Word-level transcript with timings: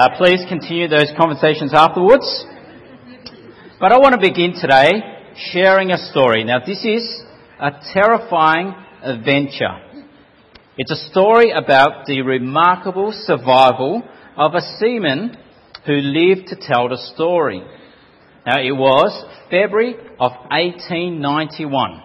Uh, 0.00 0.16
please 0.16 0.40
continue 0.48 0.88
those 0.88 1.12
conversations 1.14 1.74
afterwards. 1.74 2.46
But 3.78 3.92
I 3.92 3.98
want 3.98 4.14
to 4.14 4.18
begin 4.18 4.54
today 4.58 4.92
sharing 5.52 5.90
a 5.90 5.98
story. 6.10 6.42
Now, 6.42 6.60
this 6.64 6.82
is 6.86 7.22
a 7.60 7.72
terrifying 7.92 8.74
adventure. 9.02 9.76
It's 10.78 10.90
a 10.90 11.10
story 11.10 11.50
about 11.50 12.06
the 12.06 12.22
remarkable 12.22 13.12
survival 13.12 14.02
of 14.38 14.54
a 14.54 14.62
seaman 14.78 15.36
who 15.84 15.92
lived 15.92 16.48
to 16.48 16.56
tell 16.56 16.88
the 16.88 16.96
story. 17.14 17.60
Now, 18.46 18.58
it 18.58 18.72
was 18.72 19.12
February 19.50 19.96
of 20.18 20.32
1891. 20.48 22.02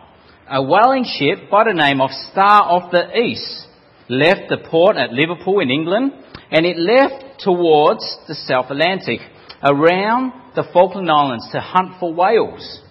A 0.49 0.61
whaling 0.61 1.05
ship 1.05 1.49
by 1.49 1.63
the 1.63 1.73
name 1.73 2.01
of 2.01 2.09
Star 2.33 2.61
of 2.63 2.91
the 2.91 3.17
East 3.17 3.67
left 4.09 4.49
the 4.49 4.57
port 4.69 4.97
at 4.97 5.13
Liverpool 5.13 5.61
in 5.61 5.69
England 5.69 6.11
and 6.51 6.65
it 6.65 6.75
left 6.75 7.24
towards 7.39 8.17
the 8.27 8.35
South 8.35 8.67
Atlantic 8.69 9.19
around 9.63 10.33
the 10.55 10.63
Falkland 10.71 11.09
Islands 11.09 11.47
to 11.51 11.59
hunt 11.59 11.99
for 11.99 12.13
whales. 12.13 12.81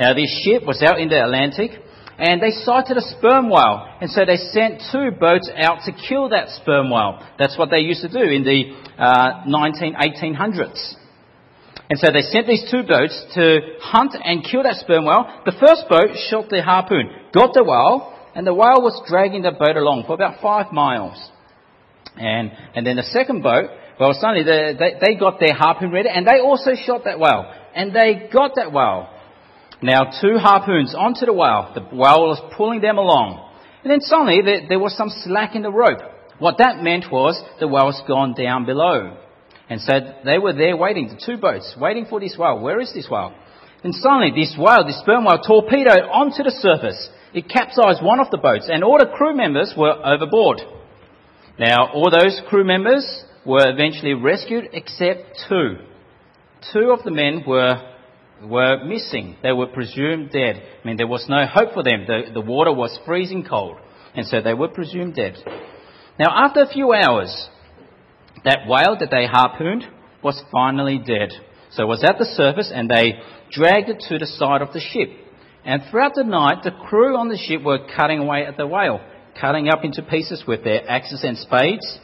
Now, 0.00 0.14
this 0.14 0.42
ship 0.44 0.66
was 0.66 0.82
out 0.82 1.00
in 1.00 1.08
the 1.08 1.22
Atlantic 1.22 1.72
and 2.18 2.40
they 2.40 2.50
sighted 2.50 2.96
a 2.96 3.00
sperm 3.00 3.48
whale, 3.50 3.88
and 4.00 4.10
so 4.10 4.24
they 4.24 4.36
sent 4.36 4.82
two 4.92 5.10
boats 5.18 5.50
out 5.56 5.80
to 5.86 5.92
kill 6.08 6.28
that 6.28 6.50
sperm 6.50 6.90
whale. 6.90 7.18
That's 7.38 7.58
what 7.58 7.70
they 7.70 7.80
used 7.80 8.02
to 8.02 8.08
do 8.08 8.22
in 8.22 8.44
the 8.44 8.76
uh, 8.96 9.42
19, 9.46 9.94
1800s. 9.94 10.94
And 11.90 11.98
so 11.98 12.12
they 12.12 12.20
sent 12.20 12.46
these 12.46 12.68
two 12.70 12.84
boats 12.84 13.26
to 13.34 13.60
hunt 13.80 14.14
and 14.22 14.44
kill 14.44 14.62
that 14.62 14.76
sperm 14.76 15.04
whale. 15.04 15.42
The 15.44 15.56
first 15.58 15.88
boat 15.88 16.16
shot 16.30 16.48
the 16.48 16.62
harpoon, 16.62 17.10
got 17.34 17.54
the 17.54 17.64
whale, 17.64 18.14
and 18.34 18.46
the 18.46 18.54
whale 18.54 18.80
was 18.80 19.02
dragging 19.08 19.42
the 19.42 19.52
boat 19.52 19.76
along 19.76 20.04
for 20.06 20.14
about 20.14 20.40
five 20.40 20.72
miles. 20.72 21.18
And, 22.16 22.52
and 22.74 22.86
then 22.86 22.96
the 22.96 23.02
second 23.02 23.42
boat, 23.42 23.70
well, 24.00 24.12
suddenly 24.14 24.44
they, 24.44 24.74
they, 24.78 24.98
they 25.00 25.14
got 25.18 25.38
their 25.38 25.54
harpoon 25.54 25.90
ready, 25.92 26.08
and 26.08 26.26
they 26.26 26.40
also 26.40 26.72
shot 26.74 27.04
that 27.04 27.18
whale. 27.18 27.52
And 27.74 27.94
they 27.94 28.28
got 28.32 28.52
that 28.56 28.72
whale. 28.72 29.08
Now, 29.82 30.12
two 30.20 30.38
harpoons 30.38 30.94
onto 30.94 31.26
the 31.26 31.32
whale. 31.32 31.72
The 31.74 31.82
whale 31.82 32.28
was 32.28 32.54
pulling 32.56 32.80
them 32.80 32.98
along. 32.98 33.48
And 33.82 33.90
then 33.90 34.00
suddenly 34.00 34.40
there, 34.44 34.68
there 34.68 34.78
was 34.78 34.96
some 34.96 35.10
slack 35.10 35.54
in 35.54 35.62
the 35.62 35.72
rope. 35.72 35.98
What 36.38 36.58
that 36.58 36.82
meant 36.82 37.06
was 37.10 37.40
the 37.60 37.68
whale's 37.68 38.00
gone 38.06 38.34
down 38.34 38.64
below. 38.64 39.16
And 39.68 39.80
so 39.80 39.92
they 40.24 40.38
were 40.38 40.52
there 40.52 40.76
waiting, 40.76 41.08
the 41.08 41.20
two 41.24 41.40
boats, 41.40 41.74
waiting 41.78 42.06
for 42.06 42.20
this 42.20 42.36
whale. 42.38 42.60
Where 42.60 42.80
is 42.80 42.92
this 42.94 43.08
whale? 43.10 43.34
And 43.82 43.94
suddenly 43.94 44.30
this 44.30 44.54
whale, 44.58 44.86
this 44.86 45.00
sperm 45.00 45.24
whale, 45.24 45.38
torpedoed 45.38 46.06
onto 46.10 46.42
the 46.42 46.54
surface. 46.62 47.08
It 47.34 47.48
capsized 47.48 48.02
one 48.02 48.20
of 48.20 48.30
the 48.30 48.38
boats, 48.38 48.68
and 48.70 48.84
all 48.84 48.98
the 48.98 49.10
crew 49.16 49.34
members 49.34 49.74
were 49.76 49.94
overboard. 50.04 50.60
Now, 51.58 51.90
all 51.92 52.10
those 52.10 52.40
crew 52.48 52.64
members 52.64 53.24
were 53.46 53.68
eventually 53.68 54.14
rescued 54.14 54.68
except 54.72 55.44
two. 55.48 55.76
Two 56.72 56.90
of 56.90 57.02
the 57.04 57.10
men 57.10 57.44
were 57.46 57.92
were 58.44 58.84
missing. 58.84 59.36
They 59.42 59.52
were 59.52 59.68
presumed 59.68 60.30
dead. 60.32 60.56
I 60.82 60.86
mean, 60.86 60.96
there 60.96 61.06
was 61.06 61.26
no 61.28 61.46
hope 61.46 61.74
for 61.74 61.82
them. 61.82 62.04
The, 62.06 62.32
the 62.34 62.40
water 62.40 62.72
was 62.72 62.98
freezing 63.06 63.44
cold. 63.48 63.78
And 64.14 64.26
so 64.26 64.40
they 64.40 64.54
were 64.54 64.68
presumed 64.68 65.14
dead. 65.14 65.36
Now, 66.18 66.44
after 66.44 66.60
a 66.60 66.66
few 66.66 66.92
hours, 66.92 67.48
that 68.44 68.66
whale 68.66 68.96
that 68.98 69.10
they 69.10 69.26
harpooned 69.26 69.84
was 70.22 70.42
finally 70.50 70.98
dead. 70.98 71.30
So 71.70 71.84
it 71.84 71.86
was 71.86 72.04
at 72.04 72.18
the 72.18 72.24
surface 72.24 72.70
and 72.74 72.90
they 72.90 73.14
dragged 73.50 73.88
it 73.88 74.04
to 74.08 74.18
the 74.18 74.26
side 74.26 74.60
of 74.60 74.72
the 74.72 74.80
ship. 74.80 75.08
And 75.64 75.82
throughout 75.90 76.14
the 76.14 76.24
night, 76.24 76.64
the 76.64 76.72
crew 76.72 77.16
on 77.16 77.28
the 77.28 77.38
ship 77.38 77.62
were 77.62 77.86
cutting 77.96 78.18
away 78.18 78.44
at 78.44 78.56
the 78.56 78.66
whale, 78.66 79.00
cutting 79.40 79.68
up 79.68 79.84
into 79.84 80.02
pieces 80.02 80.44
with 80.46 80.64
their 80.64 80.88
axes 80.90 81.22
and 81.22 81.38
spades. 81.38 81.98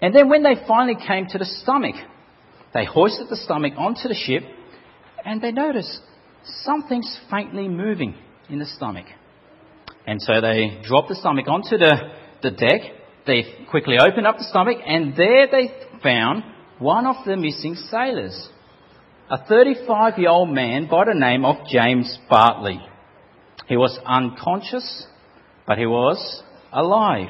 And 0.00 0.14
then 0.14 0.28
when 0.28 0.42
they 0.42 0.54
finally 0.66 0.96
came 1.06 1.26
to 1.28 1.38
the 1.38 1.44
stomach, 1.44 1.94
they 2.74 2.84
hoisted 2.84 3.28
the 3.28 3.36
stomach 3.36 3.74
onto 3.76 4.08
the 4.08 4.14
ship 4.14 4.42
and 5.24 5.42
they 5.42 5.52
notice 5.52 6.00
something's 6.62 7.18
faintly 7.30 7.68
moving 7.68 8.14
in 8.48 8.58
the 8.58 8.66
stomach. 8.66 9.06
And 10.06 10.20
so 10.22 10.40
they 10.40 10.80
drop 10.84 11.08
the 11.08 11.14
stomach 11.14 11.48
onto 11.48 11.76
the, 11.76 11.94
the 12.42 12.50
deck. 12.50 12.80
They 13.26 13.44
quickly 13.70 13.96
open 13.98 14.24
up 14.24 14.38
the 14.38 14.44
stomach, 14.44 14.78
and 14.86 15.14
there 15.14 15.46
they 15.50 15.70
found 16.02 16.44
one 16.78 17.04
of 17.04 17.16
the 17.26 17.36
missing 17.36 17.74
sailors, 17.74 18.48
a 19.30 19.44
35 19.44 20.18
year 20.18 20.30
old 20.30 20.48
man 20.48 20.88
by 20.90 21.04
the 21.04 21.18
name 21.18 21.44
of 21.44 21.56
James 21.70 22.18
Bartley. 22.30 22.80
He 23.66 23.76
was 23.76 23.98
unconscious, 24.06 25.06
but 25.66 25.76
he 25.76 25.84
was 25.84 26.42
alive. 26.72 27.28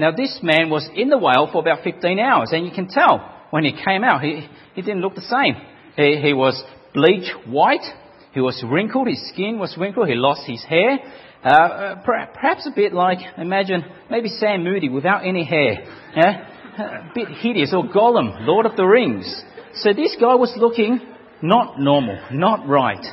Now, 0.00 0.12
this 0.12 0.40
man 0.42 0.70
was 0.70 0.88
in 0.94 1.10
the 1.10 1.18
whale 1.18 1.46
for 1.52 1.58
about 1.60 1.84
15 1.84 2.18
hours, 2.18 2.52
and 2.52 2.64
you 2.64 2.72
can 2.72 2.88
tell 2.88 3.18
when 3.50 3.64
he 3.64 3.72
came 3.72 4.02
out, 4.02 4.22
he, 4.22 4.48
he 4.74 4.80
didn't 4.80 5.02
look 5.02 5.14
the 5.14 5.20
same. 5.20 5.56
He, 5.94 6.18
he 6.22 6.32
was 6.32 6.64
bleach 6.94 7.30
white. 7.46 7.84
He 8.32 8.40
was 8.40 8.64
wrinkled. 8.66 9.08
His 9.08 9.28
skin 9.28 9.58
was 9.58 9.76
wrinkled. 9.78 10.08
He 10.08 10.14
lost 10.14 10.46
his 10.46 10.64
hair. 10.64 10.98
Uh, 11.44 11.48
uh 11.48 11.94
perhaps 12.32 12.66
a 12.66 12.74
bit 12.74 12.94
like, 12.94 13.18
imagine, 13.36 13.84
maybe 14.10 14.28
Sam 14.28 14.64
Moody 14.64 14.88
without 14.88 15.26
any 15.26 15.44
hair. 15.44 15.84
Yeah? 16.16 16.46
A 16.78 17.12
bit 17.14 17.28
hideous. 17.28 17.74
Or 17.74 17.84
Gollum, 17.84 18.46
Lord 18.46 18.64
of 18.64 18.76
the 18.76 18.84
Rings. 18.84 19.26
So 19.74 19.92
this 19.92 20.16
guy 20.18 20.34
was 20.34 20.54
looking 20.56 21.00
not 21.42 21.78
normal, 21.78 22.18
not 22.32 22.66
right. 22.66 23.04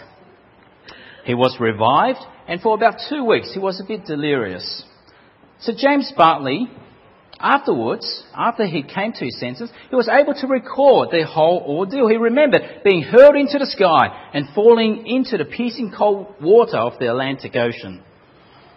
He 1.25 1.33
was 1.33 1.57
revived, 1.59 2.19
and 2.47 2.61
for 2.61 2.75
about 2.75 3.01
two 3.09 3.25
weeks 3.25 3.53
he 3.53 3.59
was 3.59 3.81
a 3.81 3.85
bit 3.85 4.05
delirious. 4.05 4.83
So 5.59 5.73
James 5.75 6.11
Bartley 6.15 6.67
Afterwards, 7.39 8.23
after 8.35 8.65
he 8.65 8.81
came 8.81 9.13
to 9.13 9.25
his 9.25 9.39
senses, 9.39 9.69
he 9.89 9.95
was 9.95 10.09
able 10.09 10.33
to 10.33 10.47
record 10.47 11.09
the 11.11 11.23
whole 11.23 11.63
ordeal. 11.67 12.07
He 12.07 12.17
remembered 12.17 12.81
being 12.83 13.03
hurled 13.03 13.35
into 13.35 13.59
the 13.59 13.67
sky 13.67 14.29
and 14.33 14.47
falling 14.55 15.05
into 15.05 15.37
the 15.37 15.45
piercing 15.45 15.93
cold 15.95 16.33
water 16.41 16.77
of 16.77 16.97
the 16.99 17.09
Atlantic 17.09 17.55
Ocean. 17.55 18.01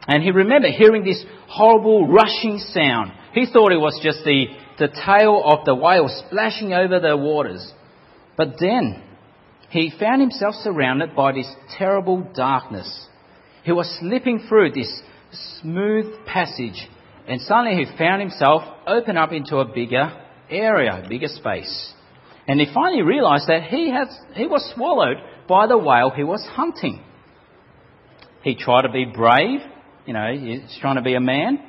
And 0.07 0.23
he 0.23 0.31
remembered 0.31 0.73
hearing 0.73 1.05
this 1.05 1.25
horrible 1.49 2.07
rushing 2.07 2.59
sound. 2.59 3.13
He 3.33 3.47
thought 3.47 3.73
it 3.73 3.81
was 3.81 3.99
just 4.03 4.25
the, 4.25 4.47
the 4.79 4.89
tail 4.89 5.43
of 5.43 5.65
the 5.65 5.75
whale 5.75 6.09
splashing 6.27 6.75
over 6.75 7.01
the 7.01 7.17
waters. 7.17 7.73
But 8.37 8.57
then 8.61 9.03
he 9.71 9.93
found 9.99 10.21
himself 10.21 10.55
surrounded 10.57 11.17
by 11.17 11.33
this 11.33 11.51
terrible 11.79 12.31
darkness. 12.35 13.07
He 13.63 13.73
was 13.73 13.99
slipping 14.01 14.47
through 14.49 14.73
this 14.73 15.01
smooth 15.61 16.27
passage 16.27 16.89
and 17.31 17.41
suddenly 17.43 17.85
he 17.85 17.97
found 17.97 18.21
himself 18.21 18.63
open 18.87 19.17
up 19.17 19.33
into 19.33 19.59
a 19.59 19.65
bigger 19.65 20.13
area, 20.51 21.07
bigger 21.09 21.29
space. 21.29 21.93
And 22.49 22.59
he 22.59 22.67
finally 22.75 23.03
realized 23.03 23.47
that 23.47 23.63
he, 23.63 23.93
has, 23.93 24.09
he 24.35 24.47
was 24.47 24.69
swallowed 24.75 25.19
by 25.49 25.69
the 25.69 25.79
whale 25.79 26.11
he 26.11 26.25
was 26.25 26.45
hunting. 26.51 27.03
He 28.43 28.57
tried 28.57 28.83
to 28.83 28.89
be 28.89 29.05
brave, 29.05 29.61
you 30.07 30.13
know, 30.13 30.33
he's 30.33 30.77
trying 30.81 30.97
to 30.97 31.03
be 31.03 31.15
a 31.15 31.21
man, 31.21 31.61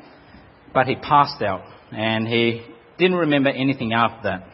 but 0.73 0.87
he 0.87 0.95
passed 0.95 1.43
out 1.43 1.61
and 1.91 2.27
he 2.27 2.65
didn't 2.97 3.17
remember 3.17 3.49
anything 3.49 3.93
after 3.93 4.29
that. 4.29 4.47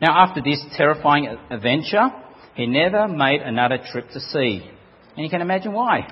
Now, 0.00 0.26
after 0.26 0.40
this 0.42 0.64
terrifying 0.76 1.36
adventure, 1.50 2.10
he 2.54 2.66
never 2.66 3.08
made 3.08 3.40
another 3.40 3.78
trip 3.90 4.10
to 4.10 4.20
sea. 4.20 4.70
And 5.16 5.24
you 5.24 5.30
can 5.30 5.40
imagine 5.40 5.72
why. 5.72 6.06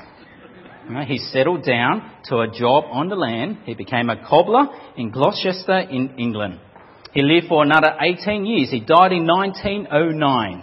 He 1.07 1.19
settled 1.19 1.65
down 1.65 2.11
to 2.29 2.39
a 2.39 2.49
job 2.49 2.85
on 2.91 3.09
the 3.09 3.17
land. 3.17 3.59
He 3.65 3.75
became 3.75 4.09
a 4.09 4.25
cobbler 4.29 4.67
in 4.97 5.11
Gloucester 5.11 5.79
in 5.79 6.15
England. 6.19 6.61
He 7.13 7.23
lived 7.23 7.49
for 7.49 7.63
another 7.63 7.97
18 8.01 8.47
years. 8.47 8.71
He 8.71 8.81
died 8.81 9.13
in 9.13 9.27
1909. 9.27 10.63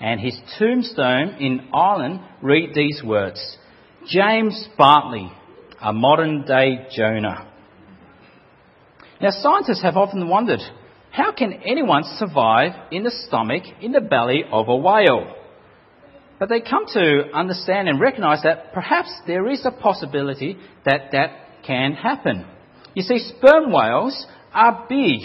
And 0.00 0.20
his 0.20 0.38
tombstone 0.58 1.36
in 1.40 1.68
Ireland 1.72 2.20
read 2.42 2.74
these 2.74 3.02
words 3.04 3.56
James 4.08 4.68
Bartley, 4.76 5.30
a 5.80 5.92
modern 5.92 6.44
day 6.44 6.86
Jonah. 6.94 7.50
Now, 9.20 9.30
scientists 9.30 9.82
have 9.82 9.96
often 9.96 10.28
wondered 10.28 10.60
how 11.10 11.32
can 11.32 11.52
anyone 11.64 12.02
survive 12.18 12.72
in 12.90 13.04
the 13.04 13.12
stomach, 13.26 13.62
in 13.80 13.92
the 13.92 14.00
belly 14.00 14.42
of 14.50 14.68
a 14.68 14.76
whale? 14.76 15.32
But 16.38 16.48
they 16.48 16.60
come 16.60 16.86
to 16.94 17.30
understand 17.32 17.88
and 17.88 18.00
recognize 18.00 18.42
that 18.42 18.72
perhaps 18.72 19.10
there 19.26 19.48
is 19.48 19.64
a 19.64 19.70
possibility 19.70 20.56
that 20.84 21.12
that 21.12 21.30
can 21.66 21.92
happen. 21.92 22.44
You 22.94 23.02
see, 23.02 23.18
sperm 23.18 23.72
whales 23.72 24.26
are 24.52 24.86
big. 24.88 25.20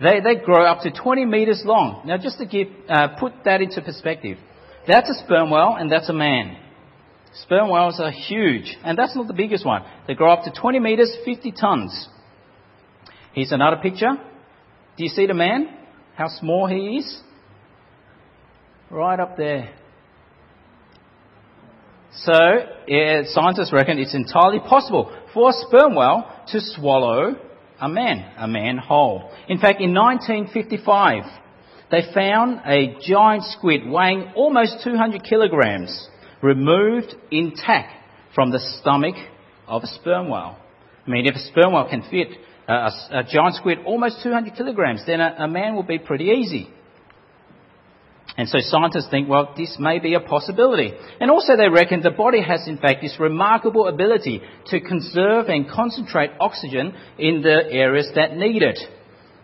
They, 0.00 0.20
they 0.20 0.42
grow 0.42 0.64
up 0.64 0.82
to 0.82 0.90
20 0.90 1.26
meters 1.26 1.62
long. 1.64 2.02
Now, 2.06 2.16
just 2.16 2.38
to 2.38 2.46
give, 2.46 2.68
uh, 2.88 3.08
put 3.18 3.32
that 3.44 3.60
into 3.60 3.82
perspective, 3.82 4.38
that's 4.86 5.10
a 5.10 5.14
sperm 5.24 5.50
whale 5.50 5.76
and 5.78 5.92
that's 5.92 6.08
a 6.08 6.14
man. 6.14 6.56
Sperm 7.34 7.68
whales 7.70 8.00
are 8.00 8.10
huge, 8.10 8.76
and 8.82 8.98
that's 8.98 9.14
not 9.14 9.28
the 9.28 9.34
biggest 9.34 9.64
one. 9.64 9.84
They 10.08 10.14
grow 10.14 10.32
up 10.32 10.44
to 10.44 10.60
20 10.60 10.80
meters, 10.80 11.16
50 11.24 11.52
tons. 11.52 12.08
Here's 13.32 13.52
another 13.52 13.76
picture. 13.76 14.14
Do 14.96 15.04
you 15.04 15.10
see 15.10 15.26
the 15.26 15.34
man? 15.34 15.68
How 16.16 16.26
small 16.28 16.66
he 16.66 16.96
is? 16.98 17.20
Right 18.90 19.20
up 19.20 19.36
there. 19.36 19.72
So, 22.12 22.32
scientists 23.26 23.72
reckon 23.72 23.98
it's 23.98 24.14
entirely 24.14 24.58
possible 24.60 25.16
for 25.32 25.50
a 25.50 25.52
sperm 25.52 25.94
whale 25.94 26.24
to 26.48 26.60
swallow 26.60 27.36
a 27.80 27.88
man, 27.88 28.32
a 28.36 28.48
man 28.48 28.78
whole. 28.78 29.30
In 29.48 29.58
fact, 29.58 29.80
in 29.80 29.94
1955, 29.94 31.22
they 31.90 32.02
found 32.12 32.60
a 32.66 32.98
giant 33.00 33.44
squid 33.44 33.86
weighing 33.86 34.32
almost 34.34 34.84
200 34.84 35.22
kilograms 35.24 36.08
removed 36.42 37.14
intact 37.30 37.92
from 38.34 38.50
the 38.50 38.58
stomach 38.80 39.14
of 39.66 39.82
a 39.82 39.86
sperm 39.86 40.28
whale. 40.28 40.56
I 41.06 41.10
mean, 41.10 41.26
if 41.26 41.34
a 41.34 41.38
sperm 41.38 41.72
whale 41.72 41.88
can 41.88 42.02
fit 42.10 42.28
a, 42.68 42.72
a, 42.72 42.90
a 43.10 43.22
giant 43.24 43.54
squid 43.54 43.78
almost 43.84 44.22
200 44.22 44.54
kilograms, 44.54 45.04
then 45.06 45.20
a, 45.20 45.34
a 45.38 45.48
man 45.48 45.74
will 45.74 45.84
be 45.84 45.98
pretty 45.98 46.24
easy. 46.24 46.70
And 48.40 48.48
so 48.48 48.56
scientists 48.62 49.08
think, 49.10 49.28
well, 49.28 49.52
this 49.54 49.76
may 49.78 49.98
be 49.98 50.14
a 50.14 50.20
possibility. 50.20 50.94
And 51.20 51.30
also 51.30 51.58
they 51.58 51.68
reckon 51.68 52.00
the 52.00 52.10
body 52.10 52.42
has 52.42 52.66
in 52.66 52.78
fact 52.78 53.02
this 53.02 53.20
remarkable 53.20 53.86
ability 53.86 54.40
to 54.68 54.80
conserve 54.80 55.48
and 55.48 55.68
concentrate 55.68 56.30
oxygen 56.40 56.94
in 57.18 57.42
the 57.42 57.70
areas 57.70 58.08
that 58.14 58.38
need 58.38 58.62
it. 58.62 58.78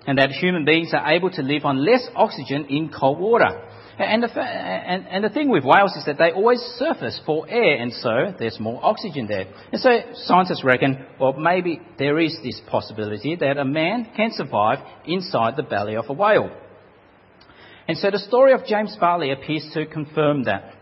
And 0.06 0.16
that 0.16 0.30
human 0.30 0.64
beings 0.64 0.94
are 0.94 1.12
able 1.12 1.28
to 1.32 1.42
live 1.42 1.66
on 1.66 1.84
less 1.84 2.08
oxygen 2.14 2.68
in 2.70 2.88
cold 2.88 3.20
water. 3.20 3.68
And 3.98 4.22
the, 4.22 4.40
and, 4.40 5.06
and 5.08 5.24
the 5.24 5.28
thing 5.28 5.50
with 5.50 5.62
whales 5.62 5.94
is 5.94 6.06
that 6.06 6.16
they 6.16 6.32
always 6.32 6.60
surface 6.78 7.20
for 7.26 7.46
air, 7.50 7.76
and 7.76 7.92
so 7.92 8.32
there's 8.38 8.58
more 8.58 8.82
oxygen 8.82 9.26
there. 9.26 9.44
And 9.72 9.80
so 9.80 9.90
scientists 10.24 10.64
reckon, 10.64 11.04
well, 11.20 11.34
maybe 11.34 11.82
there 11.98 12.18
is 12.18 12.34
this 12.42 12.62
possibility 12.70 13.36
that 13.36 13.58
a 13.58 13.64
man 13.66 14.08
can 14.16 14.30
survive 14.32 14.78
inside 15.04 15.56
the 15.56 15.64
belly 15.64 15.96
of 15.96 16.06
a 16.08 16.14
whale. 16.14 16.50
And 17.88 17.96
so 17.96 18.10
the 18.10 18.18
story 18.18 18.52
of 18.52 18.66
James 18.66 18.96
Bartley 18.98 19.30
appears 19.30 19.68
to 19.74 19.86
confirm 19.86 20.44
that. 20.44 20.74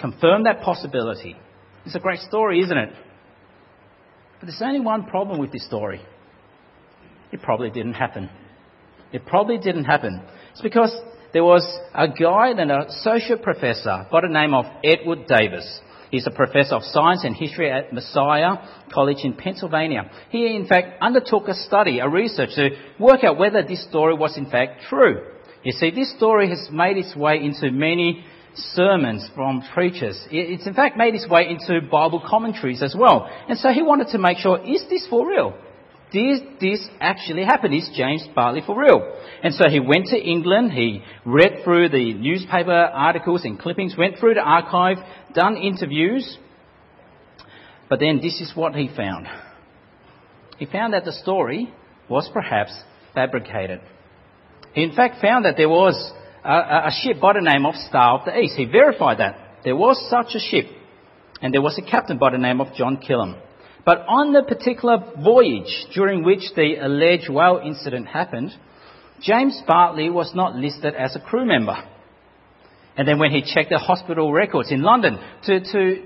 Confirm 0.00 0.44
that 0.44 0.62
possibility. 0.62 1.36
It's 1.84 1.94
a 1.94 2.00
great 2.00 2.20
story, 2.20 2.60
isn't 2.60 2.76
it? 2.76 2.90
But 4.40 4.46
there's 4.46 4.62
only 4.62 4.80
one 4.80 5.04
problem 5.04 5.38
with 5.38 5.52
this 5.52 5.66
story. 5.66 6.00
It 7.30 7.42
probably 7.42 7.70
didn't 7.70 7.94
happen. 7.94 8.30
It 9.12 9.26
probably 9.26 9.58
didn't 9.58 9.84
happen. 9.84 10.22
It's 10.52 10.62
because 10.62 10.94
there 11.32 11.44
was 11.44 11.66
a 11.94 12.08
guy 12.08 12.50
and 12.50 12.60
an 12.60 12.70
associate 12.70 13.42
professor 13.42 14.06
by 14.10 14.20
the 14.22 14.28
name 14.28 14.54
of 14.54 14.64
Edward 14.82 15.26
Davis. 15.26 15.80
He's 16.10 16.26
a 16.26 16.30
professor 16.30 16.76
of 16.76 16.82
science 16.84 17.24
and 17.24 17.34
history 17.34 17.70
at 17.70 17.92
Messiah 17.92 18.56
College 18.92 19.18
in 19.24 19.34
Pennsylvania. 19.34 20.10
He, 20.30 20.54
in 20.54 20.66
fact, 20.66 21.02
undertook 21.02 21.48
a 21.48 21.54
study, 21.54 21.98
a 21.98 22.08
research 22.08 22.50
to 22.54 22.70
work 23.00 23.24
out 23.24 23.38
whether 23.38 23.62
this 23.62 23.84
story 23.88 24.14
was 24.14 24.38
in 24.38 24.48
fact 24.48 24.82
true. 24.88 25.22
You 25.64 25.72
see, 25.72 25.90
this 25.90 26.14
story 26.16 26.50
has 26.50 26.68
made 26.70 26.98
its 26.98 27.16
way 27.16 27.42
into 27.42 27.70
many 27.72 28.24
sermons 28.54 29.28
from 29.34 29.64
preachers. 29.72 30.22
It's 30.30 30.66
in 30.66 30.74
fact 30.74 30.96
made 30.96 31.14
its 31.14 31.28
way 31.28 31.48
into 31.48 31.80
Bible 31.90 32.22
commentaries 32.24 32.82
as 32.82 32.94
well. 32.96 33.28
And 33.48 33.58
so 33.58 33.70
he 33.70 33.82
wanted 33.82 34.08
to 34.08 34.18
make 34.18 34.38
sure, 34.38 34.58
is 34.64 34.84
this 34.88 35.06
for 35.08 35.26
real? 35.26 35.54
Did 36.12 36.60
this 36.60 36.86
actually 37.00 37.44
happen? 37.44 37.72
Is 37.72 37.90
James 37.96 38.24
Bartley 38.34 38.62
for 38.64 38.78
real? 38.78 39.00
And 39.42 39.52
so 39.54 39.68
he 39.68 39.80
went 39.80 40.06
to 40.08 40.16
England, 40.16 40.70
he 40.70 41.02
read 41.24 41.64
through 41.64 41.88
the 41.88 42.14
newspaper 42.14 42.70
articles 42.70 43.44
and 43.44 43.58
clippings, 43.58 43.96
went 43.98 44.18
through 44.18 44.34
the 44.34 44.40
archive, 44.40 44.98
done 45.34 45.56
interviews, 45.56 46.38
but 47.88 47.98
then 47.98 48.20
this 48.22 48.40
is 48.40 48.52
what 48.54 48.74
he 48.74 48.88
found. 48.94 49.26
He 50.58 50.66
found 50.66 50.92
that 50.92 51.04
the 51.04 51.12
story 51.12 51.72
was 52.08 52.30
perhaps 52.32 52.72
fabricated. 53.14 53.80
He 54.74 54.82
in 54.82 54.92
fact 54.92 55.20
found 55.20 55.44
that 55.44 55.56
there 55.56 55.68
was 55.68 56.12
a, 56.44 56.88
a 56.88 56.90
ship 57.02 57.20
by 57.20 57.32
the 57.32 57.40
name 57.40 57.64
of 57.64 57.74
Star 57.76 58.18
of 58.18 58.24
the 58.24 58.38
East. 58.38 58.56
He 58.56 58.66
verified 58.66 59.18
that. 59.18 59.38
There 59.64 59.76
was 59.76 59.96
such 60.10 60.34
a 60.34 60.40
ship, 60.40 60.66
and 61.40 61.54
there 61.54 61.62
was 61.62 61.78
a 61.78 61.90
captain 61.90 62.18
by 62.18 62.30
the 62.30 62.38
name 62.38 62.60
of 62.60 62.74
John 62.74 62.98
Killam. 62.98 63.40
But 63.86 64.00
on 64.08 64.32
the 64.32 64.42
particular 64.42 64.98
voyage 65.22 65.86
during 65.94 66.24
which 66.24 66.42
the 66.56 66.76
alleged 66.80 67.30
whale 67.30 67.60
incident 67.64 68.08
happened, 68.08 68.50
James 69.22 69.60
Bartley 69.66 70.10
was 70.10 70.32
not 70.34 70.56
listed 70.56 70.94
as 70.94 71.14
a 71.16 71.20
crew 71.20 71.46
member. 71.46 71.76
And 72.96 73.06
then 73.06 73.18
when 73.18 73.30
he 73.30 73.42
checked 73.42 73.70
the 73.70 73.78
hospital 73.78 74.32
records 74.32 74.70
in 74.70 74.82
London 74.82 75.18
to, 75.44 75.60
to 75.72 76.02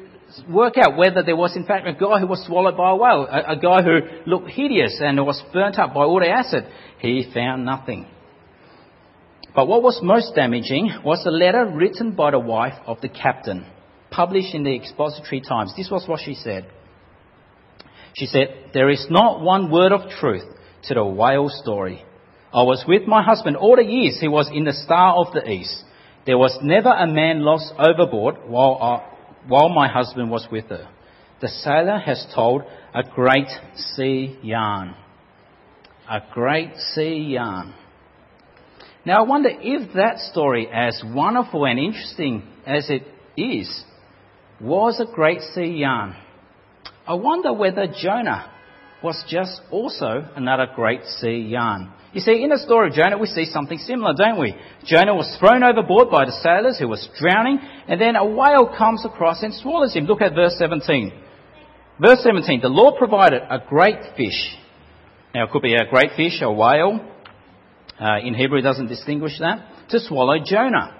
work 0.49 0.75
out 0.79 0.97
whether 0.97 1.23
there 1.23 1.37
was 1.37 1.57
in 1.57 1.65
fact 1.67 1.87
a 1.87 1.93
guy 1.93 2.21
who 2.21 2.27
was 2.27 2.45
swallowed 2.47 2.77
by 2.77 2.91
a 2.91 2.97
whale, 2.97 3.27
a, 3.31 3.53
a 3.53 3.57
guy 3.57 3.83
who 3.83 4.01
looked 4.31 4.51
hideous 4.51 4.99
and 5.01 5.25
was 5.25 5.43
burnt 5.53 5.79
up 5.79 5.95
by 5.95 6.01
all 6.01 6.21
the 6.21 6.29
acid, 6.29 6.65
he 7.01 7.31
found 7.33 7.65
nothing. 7.65 8.07
But 9.59 9.67
what 9.67 9.83
was 9.83 9.99
most 10.05 10.37
damaging 10.37 11.01
was 11.05 11.27
a 11.27 11.33
letter 11.33 11.67
written 11.67 12.13
by 12.13 12.31
the 12.31 12.39
wife 12.39 12.79
of 12.87 13.01
the 13.01 13.09
captain, 13.09 13.67
published 14.09 14.55
in 14.55 14.63
the 14.63 14.73
Expository 14.73 15.41
Times. 15.41 15.75
This 15.77 15.91
was 15.91 16.07
what 16.07 16.21
she 16.25 16.35
said. 16.35 16.71
She 18.15 18.27
said, 18.27 18.71
There 18.73 18.89
is 18.89 19.09
not 19.11 19.41
one 19.41 19.69
word 19.69 19.91
of 19.91 20.11
truth 20.11 20.45
to 20.85 20.95
the 20.95 21.05
whale 21.05 21.49
story. 21.49 22.05
I 22.55 22.63
was 22.63 22.85
with 22.87 23.09
my 23.09 23.21
husband 23.25 23.57
all 23.57 23.75
the 23.75 23.83
years 23.83 24.19
he 24.21 24.29
was 24.29 24.49
in 24.55 24.63
the 24.63 24.73
Star 24.73 25.17
of 25.17 25.35
the 25.35 25.51
East. 25.51 25.83
There 26.25 26.39
was 26.39 26.57
never 26.63 26.91
a 26.91 27.09
man 27.09 27.43
lost 27.43 27.75
overboard 27.81 28.37
while, 28.47 28.79
I, 28.81 29.13
while 29.49 29.71
my 29.71 29.89
husband 29.89 30.31
was 30.31 30.47
with 30.53 30.67
her. 30.67 30.89
The 31.41 31.49
sailor 31.49 31.99
has 31.99 32.25
told 32.33 32.63
a 32.95 33.03
great 33.03 33.49
sea 33.75 34.39
yarn. 34.41 34.95
A 36.09 36.21
great 36.33 36.77
sea 36.95 37.33
yarn. 37.33 37.75
Now 39.09 39.25
I 39.25 39.27
wonder 39.27 39.49
if 39.51 39.95
that 39.95 40.19
story, 40.19 40.69
as 40.71 41.03
wonderful 41.03 41.65
and 41.65 41.79
interesting 41.79 42.43
as 42.67 42.91
it 42.91 43.05
is, 43.39 43.83
was 44.61 45.01
a 45.01 45.11
great 45.11 45.41
sea 45.55 45.79
yarn. 45.81 46.15
I 47.07 47.15
wonder 47.15 47.55
whether 47.55 47.87
Jonah 47.87 48.53
was 49.03 49.25
just 49.27 49.63
also 49.71 50.29
another 50.37 50.67
great 50.75 51.07
sea 51.07 51.39
yarn. 51.39 51.91
You 52.13 52.21
see, 52.21 52.43
in 52.43 52.51
the 52.51 52.59
story 52.59 52.89
of 52.89 52.95
Jonah, 52.97 53.17
we 53.17 53.29
see 53.29 53.47
something 53.47 53.79
similar, 53.79 54.13
don't 54.13 54.39
we? 54.39 54.55
Jonah 54.85 55.15
was 55.15 55.35
thrown 55.41 55.63
overboard 55.63 56.11
by 56.11 56.27
the 56.27 56.39
sailors 56.43 56.79
who 56.79 56.89
was 56.89 57.09
drowning, 57.19 57.61
and 57.89 57.99
then 57.99 58.15
a 58.15 58.27
whale 58.27 58.71
comes 58.77 59.07
across 59.07 59.43
and 59.43 59.55
swallows 59.55 59.95
him. 59.95 60.05
Look 60.05 60.21
at 60.21 60.35
verse 60.35 60.57
17. 60.59 61.15
Verse 61.99 62.23
17, 62.23 62.61
the 62.61 62.69
Lord 62.69 62.97
provided 62.99 63.41
a 63.41 63.59
great 63.71 64.01
fish. 64.19 64.55
Now, 65.35 65.47
it 65.47 65.51
could 65.51 65.63
be 65.63 65.77
a 65.77 65.89
great 65.89 66.11
fish, 66.15 66.43
a 66.43 66.53
whale. 66.53 67.01
Uh, 68.01 68.19
in 68.23 68.35
Hebrew, 68.35 68.59
it 68.59 68.63
doesn't 68.63 68.89
distinguish 68.89 69.39
that. 69.41 69.89
To 69.91 70.01
swallow 70.01 70.39
Jonah. 70.45 70.95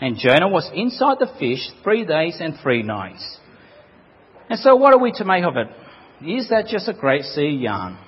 And 0.00 0.16
Jonah 0.18 0.48
was 0.48 0.70
inside 0.74 1.18
the 1.20 1.32
fish 1.38 1.60
three 1.82 2.04
days 2.04 2.38
and 2.40 2.54
three 2.62 2.82
nights. 2.82 3.38
And 4.48 4.58
so 4.58 4.76
what 4.76 4.94
are 4.94 4.98
we 5.00 5.12
to 5.12 5.24
make 5.24 5.44
of 5.44 5.56
it? 5.56 5.68
Is 6.26 6.48
that 6.50 6.66
just 6.66 6.88
a 6.88 6.92
great 6.92 7.22
sea 7.22 7.48
yarn? 7.48 7.98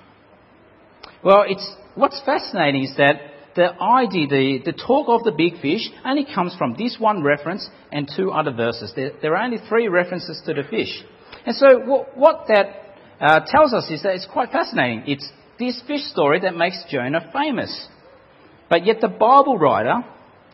Well, 1.23 1.45
it's, 1.47 1.69
what's 1.95 2.21
fascinating 2.25 2.85
is 2.85 2.97
that 2.97 3.17
the 3.57 3.73
idea, 3.81 4.27
the, 4.27 4.73
the 4.73 4.73
talk 4.73 5.09
of 5.09 5.25
the 5.25 5.33
big 5.33 5.61
fish 5.61 5.89
only 6.05 6.27
comes 6.27 6.55
from 6.57 6.75
this 6.77 6.97
one 6.99 7.23
reference 7.23 7.69
and 7.93 8.11
two 8.15 8.31
other 8.31 8.53
verses. 8.53 8.93
There, 8.95 9.13
there 9.23 9.37
are 9.37 9.45
only 9.45 9.59
three 9.69 9.89
references 9.89 10.43
to 10.47 10.55
the 10.55 10.65
fish. 10.69 11.03
And 11.47 11.55
so 11.55 11.79
what, 11.81 12.17
what 12.17 12.45
that 12.49 12.67
uh, 13.21 13.41
tells 13.47 13.73
us 13.73 13.91
is 13.91 14.03
that 14.03 14.15
it's 14.15 14.27
quite 14.31 14.51
fascinating. 14.51 15.05
It's 15.07 15.31
this 15.59 15.81
fish 15.87 16.03
story 16.03 16.41
that 16.41 16.57
makes 16.57 16.83
Jonah 16.91 17.31
famous. 17.33 17.89
But 18.75 18.87
yet 18.87 19.01
the 19.01 19.07
Bible 19.07 19.57
writer, 19.57 20.05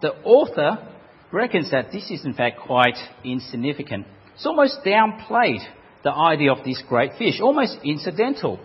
the 0.03 0.11
author, 0.25 0.87
reckons 1.33 1.71
that 1.71 1.91
this 1.91 2.11
is 2.11 2.27
in 2.27 2.35
fact 2.35 2.61
quite 2.61 2.99
insignificant. 3.25 4.07
It's 4.35 4.45
almost 4.45 4.81
downplayed 4.85 5.61
the 6.05 6.13
idea 6.13 6.53
of 6.53 6.63
this 6.63 6.83
great 6.87 7.13
fish, 7.17 7.41
almost 7.41 7.79
incidental. 7.83 8.61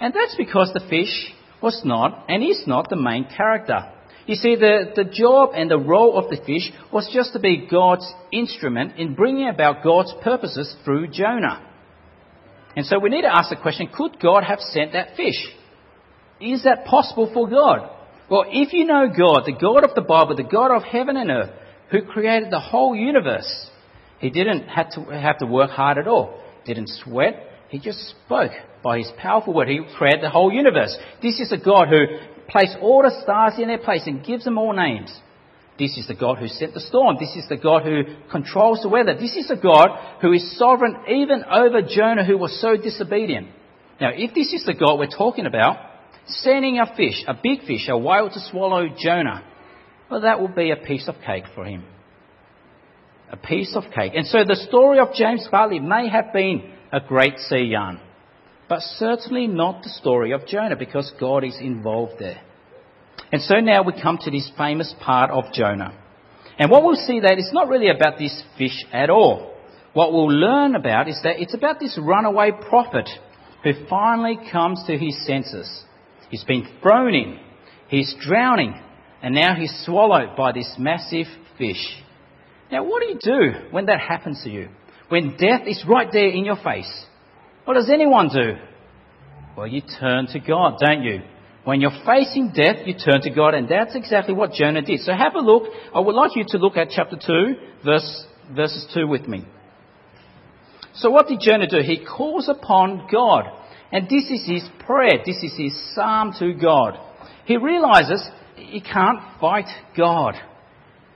And 0.00 0.12
that's 0.12 0.34
because 0.34 0.72
the 0.74 0.84
fish 0.90 1.32
was 1.62 1.80
not 1.84 2.24
and 2.28 2.42
is 2.42 2.64
not 2.66 2.90
the 2.90 2.96
main 2.96 3.26
character. 3.26 3.88
You 4.26 4.34
see, 4.34 4.56
the, 4.56 4.86
the 4.96 5.04
job 5.04 5.50
and 5.54 5.70
the 5.70 5.78
role 5.78 6.18
of 6.18 6.28
the 6.28 6.44
fish 6.44 6.72
was 6.92 7.08
just 7.14 7.34
to 7.34 7.38
be 7.38 7.68
God's 7.70 8.12
instrument 8.32 8.98
in 8.98 9.14
bringing 9.14 9.48
about 9.48 9.84
God's 9.84 10.12
purposes 10.24 10.74
through 10.84 11.12
Jonah. 11.12 11.64
And 12.74 12.84
so 12.84 12.98
we 12.98 13.10
need 13.10 13.22
to 13.22 13.32
ask 13.32 13.48
the 13.48 13.62
question 13.62 13.90
could 13.96 14.18
God 14.18 14.42
have 14.42 14.58
sent 14.58 14.94
that 14.94 15.14
fish? 15.16 15.46
Is 16.40 16.64
that 16.64 16.84
possible 16.84 17.30
for 17.32 17.48
God? 17.48 17.90
Well, 18.30 18.44
if 18.48 18.72
you 18.72 18.84
know 18.84 19.08
God, 19.08 19.44
the 19.46 19.56
God 19.58 19.84
of 19.84 19.94
the 19.94 20.02
Bible, 20.02 20.36
the 20.36 20.42
God 20.42 20.74
of 20.74 20.82
heaven 20.82 21.16
and 21.16 21.30
earth, 21.30 21.50
who 21.90 22.02
created 22.02 22.50
the 22.50 22.60
whole 22.60 22.94
universe, 22.94 23.70
he 24.18 24.30
didn't 24.30 24.68
have 24.68 24.90
to, 24.92 25.00
have 25.04 25.38
to 25.38 25.46
work 25.46 25.70
hard 25.70 25.98
at 25.98 26.06
all 26.06 26.38
didn't 26.68 26.90
sweat. 27.02 27.48
He 27.70 27.80
just 27.80 27.98
spoke 28.10 28.52
by 28.82 28.98
his 28.98 29.10
powerful 29.18 29.54
word. 29.54 29.68
He 29.68 29.80
created 29.96 30.22
the 30.22 30.30
whole 30.30 30.52
universe. 30.52 30.96
This 31.20 31.40
is 31.40 31.50
a 31.50 31.62
God 31.62 31.88
who 31.88 32.04
placed 32.48 32.76
all 32.80 33.02
the 33.02 33.20
stars 33.22 33.54
in 33.58 33.68
their 33.68 33.78
place 33.78 34.06
and 34.06 34.24
gives 34.24 34.44
them 34.44 34.58
all 34.58 34.72
names. 34.72 35.12
This 35.78 35.96
is 35.96 36.06
the 36.06 36.14
God 36.14 36.38
who 36.38 36.48
sent 36.48 36.74
the 36.74 36.80
storm. 36.80 37.16
This 37.18 37.36
is 37.36 37.48
the 37.48 37.56
God 37.56 37.82
who 37.82 38.02
controls 38.30 38.80
the 38.82 38.88
weather. 38.88 39.14
This 39.14 39.36
is 39.36 39.50
a 39.50 39.60
God 39.60 39.88
who 40.20 40.32
is 40.32 40.58
sovereign 40.58 40.96
even 41.08 41.44
over 41.44 41.82
Jonah 41.82 42.24
who 42.24 42.36
was 42.36 42.60
so 42.60 42.76
disobedient. 42.76 43.48
Now, 44.00 44.10
if 44.14 44.34
this 44.34 44.52
is 44.52 44.64
the 44.64 44.74
God 44.74 44.98
we're 44.98 45.06
talking 45.06 45.46
about, 45.46 45.76
sending 46.28 46.78
a 46.78 46.86
fish, 46.96 47.24
a 47.26 47.34
big 47.34 47.60
fish, 47.66 47.88
a 47.88 47.98
whale 47.98 48.30
to 48.30 48.40
swallow 48.50 48.88
Jonah, 48.98 49.44
well, 50.10 50.22
that 50.22 50.40
will 50.40 50.48
be 50.48 50.70
a 50.70 50.76
piece 50.76 51.08
of 51.08 51.16
cake 51.24 51.44
for 51.54 51.64
him 51.64 51.84
a 53.30 53.36
piece 53.36 53.76
of 53.76 53.84
cake. 53.94 54.12
And 54.14 54.26
so 54.26 54.38
the 54.44 54.56
story 54.56 54.98
of 54.98 55.12
James 55.14 55.46
Bartley 55.50 55.80
may 55.80 56.08
have 56.08 56.32
been 56.32 56.70
a 56.92 57.00
great 57.00 57.38
sea 57.38 57.64
yarn. 57.64 58.00
but 58.68 58.80
certainly 58.80 59.46
not 59.46 59.82
the 59.82 59.88
story 59.88 60.32
of 60.32 60.46
Jonah 60.46 60.76
because 60.76 61.10
God 61.18 61.42
is 61.42 61.56
involved 61.58 62.18
there. 62.18 62.38
And 63.32 63.40
so 63.40 63.60
now 63.60 63.82
we 63.82 63.94
come 64.00 64.18
to 64.18 64.30
this 64.30 64.50
famous 64.58 64.94
part 65.00 65.30
of 65.30 65.52
Jonah. 65.54 65.98
And 66.58 66.70
what 66.70 66.84
we'll 66.84 66.96
see 66.96 67.20
that 67.20 67.38
it's 67.38 67.52
not 67.52 67.68
really 67.68 67.88
about 67.88 68.18
this 68.18 68.42
fish 68.58 68.84
at 68.92 69.08
all. 69.08 69.54
What 69.94 70.12
we'll 70.12 70.30
learn 70.30 70.74
about 70.74 71.08
is 71.08 71.18
that 71.22 71.40
it's 71.40 71.54
about 71.54 71.80
this 71.80 71.98
runaway 72.00 72.50
prophet 72.68 73.08
who 73.64 73.72
finally 73.88 74.38
comes 74.52 74.84
to 74.86 74.98
his 74.98 75.24
senses. 75.26 75.84
He's 76.30 76.44
been 76.44 76.68
thrown 76.82 77.14
in, 77.14 77.38
he's 77.88 78.14
drowning, 78.20 78.74
and 79.22 79.34
now 79.34 79.54
he's 79.54 79.84
swallowed 79.84 80.36
by 80.36 80.52
this 80.52 80.74
massive 80.78 81.26
fish. 81.56 82.02
Now, 82.70 82.84
what 82.84 83.02
do 83.02 83.08
you 83.08 83.18
do 83.20 83.68
when 83.70 83.86
that 83.86 84.00
happens 84.00 84.42
to 84.44 84.50
you? 84.50 84.68
When 85.08 85.36
death 85.38 85.62
is 85.66 85.84
right 85.88 86.08
there 86.12 86.28
in 86.28 86.44
your 86.44 86.56
face? 86.62 87.06
What 87.64 87.74
does 87.74 87.90
anyone 87.90 88.28
do? 88.28 88.56
Well, 89.56 89.66
you 89.66 89.82
turn 90.00 90.26
to 90.28 90.40
God, 90.40 90.78
don't 90.78 91.02
you? 91.02 91.22
When 91.64 91.80
you're 91.80 91.90
facing 92.06 92.52
death, 92.54 92.86
you 92.86 92.94
turn 92.94 93.20
to 93.22 93.30
God, 93.30 93.54
and 93.54 93.68
that's 93.68 93.94
exactly 93.94 94.34
what 94.34 94.52
Jonah 94.52 94.82
did. 94.82 95.00
So 95.00 95.12
have 95.12 95.34
a 95.34 95.40
look. 95.40 95.64
I 95.94 96.00
would 96.00 96.14
like 96.14 96.36
you 96.36 96.44
to 96.48 96.58
look 96.58 96.76
at 96.76 96.88
chapter 96.90 97.16
2, 97.16 97.54
verse, 97.84 98.26
verses 98.54 98.86
2 98.94 99.06
with 99.06 99.26
me. 99.26 99.44
So 100.94 101.10
what 101.10 101.28
did 101.28 101.40
Jonah 101.40 101.66
do? 101.68 101.78
He 101.82 102.04
calls 102.04 102.48
upon 102.48 103.08
God. 103.12 103.44
And 103.92 104.08
this 104.08 104.30
is 104.30 104.46
his 104.46 104.68
prayer. 104.86 105.20
This 105.24 105.42
is 105.42 105.54
his 105.56 105.94
psalm 105.94 106.34
to 106.38 106.52
God. 106.54 106.98
He 107.46 107.56
realizes 107.56 108.28
he 108.56 108.80
can't 108.80 109.20
fight 109.40 109.68
God. 109.96 110.34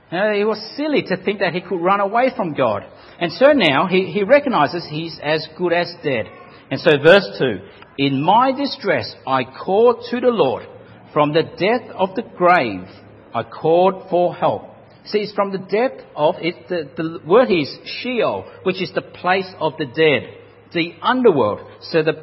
He 0.09 0.43
was 0.43 0.75
silly 0.77 1.03
to 1.03 1.23
think 1.23 1.39
that 1.39 1.53
he 1.53 1.61
could 1.61 1.81
run 1.81 1.99
away 1.99 2.31
from 2.35 2.53
God. 2.53 2.83
And 3.19 3.31
so 3.31 3.51
now 3.51 3.87
he, 3.87 4.11
he 4.11 4.23
recognizes 4.23 4.85
he's 4.89 5.19
as 5.23 5.47
good 5.57 5.73
as 5.73 5.93
dead. 6.03 6.25
And 6.69 6.79
so 6.79 6.91
verse 7.03 7.27
2, 7.39 7.59
In 7.97 8.21
my 8.23 8.51
distress 8.51 9.13
I 9.27 9.43
called 9.43 10.05
to 10.11 10.19
the 10.19 10.27
Lord. 10.27 10.67
From 11.13 11.33
the 11.33 11.43
depth 11.43 11.91
of 11.95 12.15
the 12.15 12.23
grave 12.35 12.87
I 13.33 13.43
called 13.43 14.09
for 14.09 14.33
help. 14.33 14.63
See, 15.05 15.19
it's 15.19 15.33
from 15.33 15.51
the 15.51 15.57
depth 15.57 16.03
of 16.15 16.35
it, 16.39 16.67
the, 16.69 16.89
the 16.95 17.19
word 17.27 17.51
is 17.51 17.75
Sheol, 17.85 18.45
which 18.63 18.81
is 18.81 18.91
the 18.95 19.01
place 19.01 19.51
of 19.59 19.73
the 19.77 19.85
dead, 19.85 20.37
the 20.73 20.93
underworld. 21.01 21.59
So 21.81 22.03
the 22.03 22.13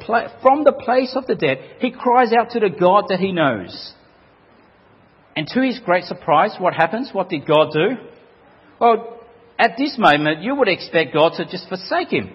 from 0.41 0.63
the 0.63 0.73
place 0.73 1.15
of 1.15 1.27
the 1.27 1.35
dead, 1.35 1.57
he 1.79 1.91
cries 1.91 2.31
out 2.33 2.51
to 2.51 2.59
the 2.59 2.69
God 2.69 3.05
that 3.09 3.19
he 3.19 3.31
knows. 3.31 3.93
And 5.35 5.47
to 5.47 5.61
his 5.61 5.79
great 5.79 6.03
surprise, 6.03 6.55
what 6.59 6.73
happens? 6.73 7.09
What 7.13 7.29
did 7.29 7.47
God 7.47 7.71
do? 7.73 7.95
Well, 8.79 9.19
at 9.57 9.77
this 9.77 9.95
moment, 9.97 10.41
you 10.41 10.55
would 10.55 10.67
expect 10.67 11.13
God 11.13 11.33
to 11.37 11.45
just 11.45 11.69
forsake 11.69 12.09
him. 12.09 12.31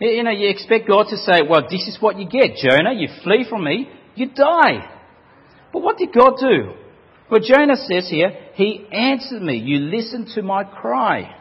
You 0.00 0.22
know, 0.22 0.30
you 0.30 0.48
expect 0.48 0.88
God 0.88 1.06
to 1.10 1.16
say, 1.18 1.42
well, 1.48 1.62
this 1.62 1.86
is 1.86 1.98
what 2.00 2.18
you 2.18 2.26
get, 2.26 2.56
Jonah. 2.56 2.94
You 2.94 3.08
flee 3.22 3.44
from 3.48 3.64
me, 3.64 3.90
you 4.14 4.30
die. 4.30 4.88
But 5.72 5.82
what 5.82 5.98
did 5.98 6.14
God 6.14 6.36
do? 6.40 6.72
Well, 7.30 7.40
Jonah 7.40 7.76
says 7.76 8.08
here, 8.08 8.30
He 8.54 8.86
answered 8.90 9.42
me. 9.42 9.56
You 9.58 9.78
listened 9.78 10.28
to 10.34 10.42
my 10.42 10.64
cry. 10.64 11.36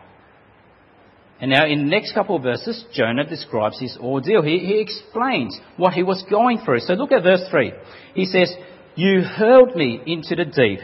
And 1.42 1.52
now, 1.52 1.66
in 1.66 1.80
the 1.80 1.90
next 1.90 2.14
couple 2.14 2.36
of 2.36 2.44
verses, 2.44 2.84
Jonah 2.94 3.26
describes 3.26 3.80
his 3.80 3.98
ordeal. 3.98 4.42
He, 4.42 4.60
he 4.60 4.82
explains 4.82 5.58
what 5.78 5.94
he 5.94 6.04
was 6.04 6.24
going 6.30 6.60
through. 6.66 6.82
So 6.82 6.94
look 6.94 7.14
at 7.14 7.24
verse 7.24 7.44
3. 7.50 7.72
He 8.14 8.26
says, 8.26 8.54
You 8.96 9.22
hurled 9.22 9.74
me 9.76 10.02
into 10.06 10.36
the 10.36 10.44
deep, 10.44 10.80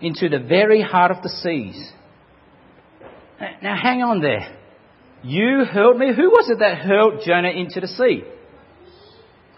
into 0.00 0.28
the 0.28 0.44
very 0.44 0.82
heart 0.82 1.12
of 1.12 1.22
the 1.22 1.28
seas. 1.28 1.92
Now, 3.62 3.76
hang 3.80 4.02
on 4.02 4.20
there. 4.20 4.56
You 5.22 5.64
hurled 5.64 5.98
me? 5.98 6.12
Who 6.14 6.28
was 6.30 6.50
it 6.50 6.58
that 6.58 6.78
hurled 6.78 7.22
Jonah 7.24 7.50
into 7.50 7.80
the 7.80 7.86
sea? 7.86 8.24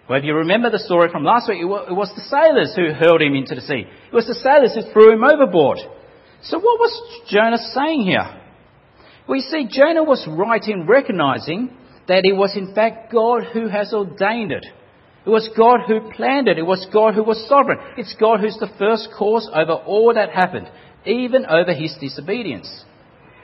Well, 0.09 0.19
if 0.19 0.25
you 0.25 0.35
remember 0.35 0.69
the 0.69 0.81
story 0.81 1.09
from 1.11 1.25
last 1.25 1.49
week, 1.49 1.63
it 1.63 1.65
was 1.65 2.13
the 2.15 2.23
sailors 2.23 2.75
who 2.77 2.93
hurled 2.93 3.23
him 3.23 3.35
into 3.35 3.55
the 3.55 3.63
sea. 3.63 3.87
It 3.87 4.15
was 4.15 4.27
the 4.27 4.35
sailors 4.35 4.75
who 4.75 4.93
threw 4.93 5.15
him 5.15 5.25
overboard. 5.25 5.79
So 6.43 6.59
what 6.59 6.79
was 6.79 7.23
Jonah 7.29 7.59
saying 7.73 8.03
here? 8.03 8.42
You 9.29 9.41
see, 9.41 9.69
Jonah 9.71 10.05
was 10.05 10.27
right 10.29 10.63
in 10.67 10.87
recognizing 10.87 11.71
that 12.09 12.25
it 12.25 12.35
was 12.35 12.57
in 12.57 12.75
fact 12.75 13.13
God 13.13 13.45
who 13.53 13.69
has 13.69 13.93
ordained 13.93 14.53
it. 14.53 14.67
It 15.25 15.31
was 15.31 15.49
God 15.57 15.81
who 15.87 16.11
planned 16.13 16.49
it. 16.49 16.59
It 16.59 16.67
was 16.67 16.87
God 16.93 17.15
who 17.15 17.23
was 17.23 17.47
sovereign. 17.49 17.79
It's 17.97 18.15
God 18.19 18.41
who's 18.41 18.59
the 18.59 18.73
first 18.79 19.09
cause 19.17 19.49
over 19.55 19.73
all 19.73 20.13
that 20.15 20.31
happened, 20.31 20.69
even 21.07 21.47
over 21.47 21.73
his 21.73 21.97
disobedience. 22.01 22.85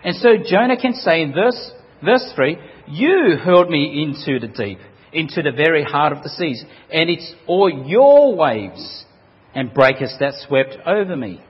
And 0.04 0.16
so 0.16 0.30
Jonah 0.44 0.76
can 0.76 0.94
say 0.94 1.22
in 1.22 1.32
verse, 1.32 1.70
verse 2.04 2.32
3, 2.34 2.58
You 2.88 3.36
hurled 3.42 3.70
me 3.70 4.02
into 4.02 4.40
the 4.40 4.52
deep 4.52 4.78
into 5.12 5.42
the 5.42 5.52
very 5.52 5.84
heart 5.84 6.12
of 6.12 6.22
the 6.22 6.28
seas. 6.28 6.64
And 6.92 7.10
it's 7.10 7.32
all 7.46 7.70
your 7.70 8.34
waves 8.34 9.04
and 9.54 9.72
breakers 9.72 10.14
that 10.20 10.34
swept 10.46 10.76
over 10.86 11.16
me. 11.16 11.42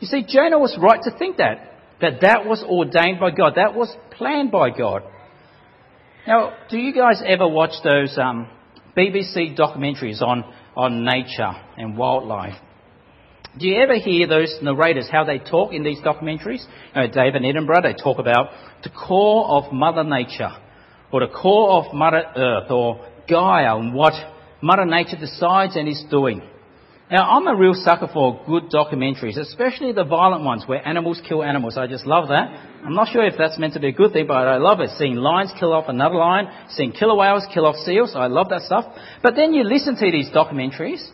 You 0.00 0.06
see, 0.06 0.24
Jonah 0.26 0.58
was 0.58 0.76
right 0.80 1.00
to 1.02 1.16
think 1.16 1.36
that, 1.36 1.71
that 2.02 2.20
that 2.20 2.44
was 2.44 2.62
ordained 2.62 3.18
by 3.20 3.30
God. 3.30 3.54
That 3.56 3.74
was 3.74 3.94
planned 4.10 4.50
by 4.50 4.70
God. 4.70 5.04
Now, 6.26 6.54
do 6.68 6.78
you 6.78 6.92
guys 6.92 7.22
ever 7.24 7.48
watch 7.48 7.72
those 7.82 8.16
um, 8.18 8.48
BBC 8.96 9.58
documentaries 9.58 10.20
on, 10.20 10.44
on 10.76 11.04
nature 11.04 11.52
and 11.76 11.96
wildlife? 11.96 12.54
Do 13.58 13.68
you 13.68 13.80
ever 13.80 13.96
hear 13.96 14.26
those 14.26 14.56
narrators, 14.62 15.08
how 15.10 15.24
they 15.24 15.38
talk 15.38 15.72
in 15.72 15.84
these 15.84 15.98
documentaries? 16.00 16.64
You 16.94 17.02
know, 17.02 17.06
David 17.08 17.42
Attenborough, 17.42 17.82
they 17.82 17.94
talk 17.94 18.18
about 18.18 18.50
the 18.82 18.90
core 18.90 19.46
of 19.48 19.72
Mother 19.72 20.04
Nature 20.04 20.52
or 21.12 21.20
the 21.20 21.32
core 21.32 21.84
of 21.84 21.94
Mother 21.94 22.24
Earth 22.34 22.70
or 22.70 23.06
Gaia 23.28 23.76
and 23.76 23.94
what 23.94 24.14
Mother 24.62 24.86
Nature 24.86 25.18
decides 25.20 25.76
and 25.76 25.88
is 25.88 26.02
doing. 26.10 26.42
Now, 27.12 27.28
I'm 27.28 27.46
a 27.46 27.54
real 27.54 27.74
sucker 27.74 28.08
for 28.10 28.40
good 28.46 28.70
documentaries, 28.70 29.36
especially 29.36 29.92
the 29.92 30.02
violent 30.02 30.44
ones 30.44 30.64
where 30.66 30.80
animals 30.88 31.20
kill 31.28 31.44
animals. 31.44 31.76
I 31.76 31.86
just 31.86 32.06
love 32.06 32.28
that. 32.28 32.48
I'm 32.86 32.94
not 32.94 33.08
sure 33.12 33.22
if 33.26 33.34
that's 33.36 33.58
meant 33.58 33.74
to 33.74 33.80
be 33.80 33.88
a 33.88 33.92
good 33.92 34.14
thing, 34.14 34.26
but 34.26 34.48
I 34.48 34.56
love 34.56 34.80
it. 34.80 34.88
Seeing 34.96 35.16
lions 35.16 35.52
kill 35.60 35.74
off 35.74 35.90
another 35.90 36.14
lion, 36.14 36.48
seeing 36.70 36.90
killer 36.90 37.14
whales 37.14 37.44
kill 37.52 37.66
off 37.66 37.76
seals. 37.76 38.14
I 38.16 38.28
love 38.28 38.48
that 38.48 38.62
stuff. 38.62 38.86
But 39.22 39.36
then 39.36 39.52
you 39.52 39.62
listen 39.62 39.94
to 39.96 40.10
these 40.10 40.30
documentaries 40.30 41.06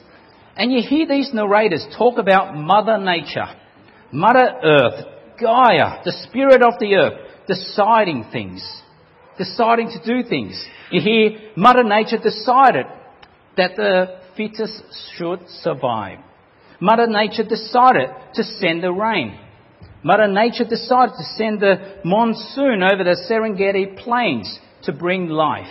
and 0.56 0.70
you 0.70 0.88
hear 0.88 1.04
these 1.04 1.30
narrators 1.34 1.84
talk 1.98 2.16
about 2.16 2.56
Mother 2.56 2.98
Nature, 2.98 3.48
Mother 4.12 4.54
Earth, 4.62 5.04
Gaia, 5.40 6.04
the 6.04 6.12
spirit 6.28 6.62
of 6.62 6.78
the 6.78 6.94
earth, 6.94 7.18
deciding 7.48 8.26
things 8.30 8.62
deciding 9.36 9.88
to 9.88 10.04
do 10.04 10.28
things. 10.28 10.60
You 10.90 11.00
hear 11.00 11.52
Mother 11.56 11.84
Nature 11.84 12.18
decided 12.18 12.86
that 13.56 13.76
the 13.76 14.17
fittest 14.38 14.82
should 15.16 15.40
survive. 15.62 16.20
Mother 16.80 17.06
Nature 17.06 17.42
decided 17.42 18.08
to 18.34 18.42
send 18.42 18.82
the 18.82 18.92
rain. 18.92 19.38
Mother 20.02 20.28
Nature 20.28 20.64
decided 20.64 21.14
to 21.18 21.24
send 21.36 21.60
the 21.60 22.00
monsoon 22.04 22.82
over 22.82 23.04
the 23.04 23.18
Serengeti 23.28 23.98
plains 23.98 24.58
to 24.84 24.92
bring 24.92 25.28
life. 25.28 25.66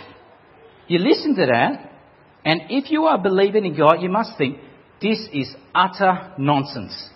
You 0.86 0.98
listen 0.98 1.34
to 1.36 1.46
that, 1.46 1.92
and 2.44 2.62
if 2.68 2.90
you 2.90 3.04
are 3.04 3.20
believing 3.20 3.64
in 3.64 3.76
God, 3.76 4.02
you 4.02 4.10
must 4.10 4.36
think 4.36 4.58
this 5.00 5.18
is 5.32 5.54
utter 5.74 6.34
nonsense. 6.38 7.08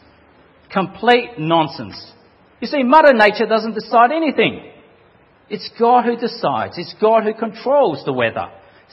Complete 0.72 1.38
nonsense. 1.38 2.12
You 2.60 2.68
see, 2.68 2.82
Mother 2.82 3.12
Nature 3.12 3.46
doesn't 3.46 3.74
decide 3.74 4.10
anything. 4.10 4.70
It's 5.50 5.68
God 5.78 6.04
who 6.04 6.16
decides. 6.16 6.78
It's 6.78 6.94
God 6.98 7.24
who 7.24 7.34
controls 7.34 8.04
the 8.06 8.12
weather. 8.12 8.48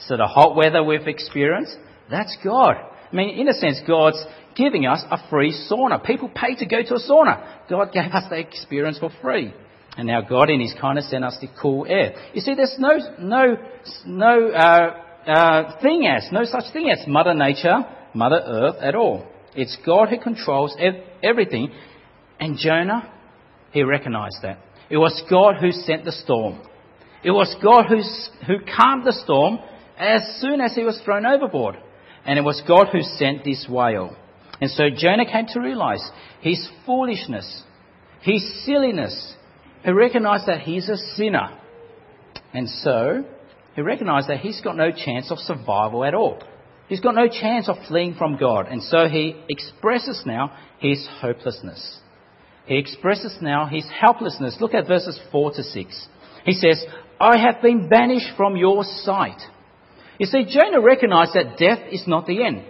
So 0.06 0.16
the 0.16 0.26
hot 0.26 0.56
weather 0.56 0.82
we've 0.82 1.06
experienced, 1.06 1.76
that's 2.10 2.36
God. 2.44 2.76
I 3.12 3.16
mean, 3.16 3.38
in 3.38 3.48
a 3.48 3.52
sense, 3.54 3.80
God's 3.86 4.22
giving 4.56 4.86
us 4.86 5.02
a 5.10 5.18
free 5.28 5.52
sauna. 5.70 6.04
People 6.04 6.30
pay 6.34 6.54
to 6.56 6.66
go 6.66 6.82
to 6.82 6.94
a 6.94 7.00
sauna. 7.00 7.68
God 7.68 7.92
gave 7.92 8.12
us 8.12 8.24
the 8.28 8.38
experience 8.38 8.98
for 8.98 9.10
free. 9.22 9.52
And 9.96 10.06
now 10.06 10.20
God 10.20 10.50
in 10.50 10.60
His 10.60 10.74
kindness 10.80 11.10
sent 11.10 11.24
us 11.24 11.36
the 11.40 11.48
cool 11.60 11.86
air. 11.88 12.14
You 12.32 12.40
see, 12.40 12.54
there's 12.54 12.76
no, 12.78 12.98
no, 13.18 13.56
no 14.06 14.48
uh, 14.50 15.30
uh, 15.30 15.80
thing 15.82 16.06
as, 16.06 16.28
no 16.32 16.44
such 16.44 16.72
thing 16.72 16.90
as 16.90 17.06
Mother 17.06 17.34
Nature, 17.34 17.78
Mother 18.14 18.40
Earth 18.44 18.76
at 18.80 18.94
all. 18.94 19.26
It's 19.54 19.76
God 19.84 20.08
who 20.08 20.18
controls 20.18 20.74
ev- 20.78 21.02
everything. 21.22 21.72
And 22.38 22.56
Jonah, 22.56 23.12
he 23.72 23.82
recognized 23.82 24.38
that. 24.42 24.58
It 24.88 24.96
was 24.96 25.22
God 25.28 25.56
who 25.60 25.72
sent 25.72 26.04
the 26.04 26.12
storm. 26.12 26.60
It 27.22 27.30
was 27.32 27.54
God 27.62 27.86
who, 27.86 28.00
who 28.46 28.64
calmed 28.64 29.04
the 29.04 29.12
storm 29.12 29.58
as 29.98 30.22
soon 30.40 30.60
as 30.60 30.74
he 30.74 30.82
was 30.82 31.00
thrown 31.04 31.26
overboard. 31.26 31.76
And 32.26 32.38
it 32.38 32.42
was 32.42 32.62
God 32.66 32.88
who 32.92 33.02
sent 33.02 33.44
this 33.44 33.66
whale. 33.68 34.16
And 34.60 34.70
so 34.70 34.84
Jonah 34.94 35.24
came 35.24 35.46
to 35.48 35.60
realize 35.60 36.02
his 36.40 36.68
foolishness, 36.84 37.62
his 38.22 38.64
silliness. 38.64 39.34
He 39.84 39.90
recognized 39.90 40.46
that 40.46 40.60
he's 40.60 40.88
a 40.88 40.96
sinner. 41.16 41.58
And 42.52 42.68
so 42.68 43.24
he 43.74 43.82
recognized 43.82 44.28
that 44.28 44.40
he's 44.40 44.60
got 44.60 44.76
no 44.76 44.90
chance 44.92 45.30
of 45.30 45.38
survival 45.38 46.04
at 46.04 46.14
all. 46.14 46.42
He's 46.88 47.00
got 47.00 47.14
no 47.14 47.28
chance 47.28 47.68
of 47.68 47.76
fleeing 47.86 48.14
from 48.14 48.36
God. 48.36 48.66
And 48.66 48.82
so 48.82 49.08
he 49.08 49.36
expresses 49.48 50.22
now 50.26 50.56
his 50.80 51.08
hopelessness. 51.20 52.00
He 52.66 52.76
expresses 52.76 53.36
now 53.40 53.66
his 53.66 53.86
helplessness. 53.88 54.58
Look 54.60 54.74
at 54.74 54.86
verses 54.86 55.18
4 55.32 55.52
to 55.52 55.62
6. 55.62 56.08
He 56.44 56.52
says, 56.52 56.84
I 57.20 57.38
have 57.38 57.62
been 57.62 57.88
banished 57.88 58.36
from 58.36 58.56
your 58.56 58.84
sight. 58.84 59.40
You 60.20 60.26
see, 60.26 60.44
Jonah 60.44 60.82
recognized 60.82 61.32
that 61.32 61.56
death 61.56 61.78
is 61.90 62.04
not 62.06 62.26
the 62.26 62.44
end. 62.44 62.62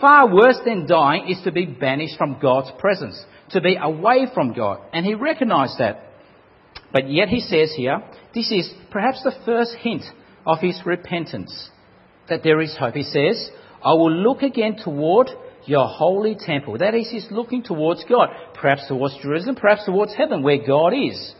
Far 0.00 0.28
worse 0.34 0.58
than 0.64 0.88
dying 0.88 1.28
is 1.28 1.40
to 1.44 1.52
be 1.52 1.66
banished 1.66 2.18
from 2.18 2.40
God's 2.42 2.72
presence, 2.80 3.24
to 3.50 3.60
be 3.60 3.78
away 3.80 4.26
from 4.34 4.54
God. 4.54 4.80
And 4.92 5.06
he 5.06 5.14
recognized 5.14 5.78
that. 5.78 6.00
But 6.92 7.08
yet 7.08 7.28
he 7.28 7.38
says 7.38 7.72
here, 7.76 8.02
this 8.34 8.50
is 8.50 8.74
perhaps 8.90 9.22
the 9.22 9.36
first 9.44 9.76
hint 9.82 10.02
of 10.44 10.58
his 10.58 10.80
repentance, 10.84 11.70
that 12.28 12.42
there 12.42 12.60
is 12.60 12.76
hope. 12.76 12.94
He 12.94 13.04
says, 13.04 13.50
I 13.80 13.92
will 13.92 14.12
look 14.12 14.42
again 14.42 14.76
toward 14.82 15.28
your 15.66 15.86
holy 15.86 16.36
temple. 16.36 16.78
That 16.78 16.96
is, 16.96 17.08
he's 17.08 17.28
looking 17.30 17.62
towards 17.62 18.04
God, 18.08 18.30
perhaps 18.52 18.88
towards 18.88 19.16
Jerusalem, 19.22 19.54
perhaps 19.54 19.84
towards 19.86 20.12
heaven, 20.16 20.42
where 20.42 20.66
God 20.66 20.92
is. 20.92 21.34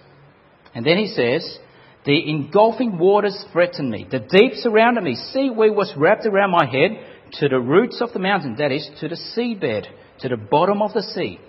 And 0.77 0.87
then 0.87 0.97
he 0.97 1.09
says, 1.09 1.59
The 2.05 2.29
engulfing 2.29 2.99
waters 2.99 3.45
threatened 3.53 3.91
me. 3.91 4.07
The 4.11 4.19
deep 4.19 4.53
surrounded 4.55 5.05
me. 5.05 5.15
Seaweed 5.15 5.75
was 5.75 5.93
wrapped 5.97 6.27
around 6.27 6.51
my 6.51 6.67
head 6.67 6.99
to 7.41 7.49
the 7.49 7.59
roots 7.59 8.01
of 8.03 8.13
the 8.13 8.19
mountain, 8.19 8.57
that 8.59 8.73
is, 8.73 8.89
to 9.01 9.09
the 9.09 9.17
seabed, 9.37 9.87
to 10.21 10.29
the 10.29 10.37
bottom 10.37 10.83
of 10.83 10.93
the 10.93 11.03
sea. 11.03 11.41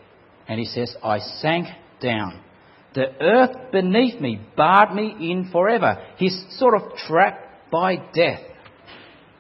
And 0.48 0.58
he 0.60 0.66
says, 0.66 0.96
I 1.04 1.20
sank 1.20 1.68
down. 2.02 2.42
The 2.94 3.08
earth 3.20 3.72
beneath 3.74 4.22
me 4.22 4.40
barred 4.56 4.96
me 4.96 5.16
in 5.20 5.50
forever. 5.52 6.02
He's 6.18 6.46
sort 6.52 6.76
of 6.76 6.96
trapped 7.06 7.70
by 7.70 7.98
death. 8.14 8.40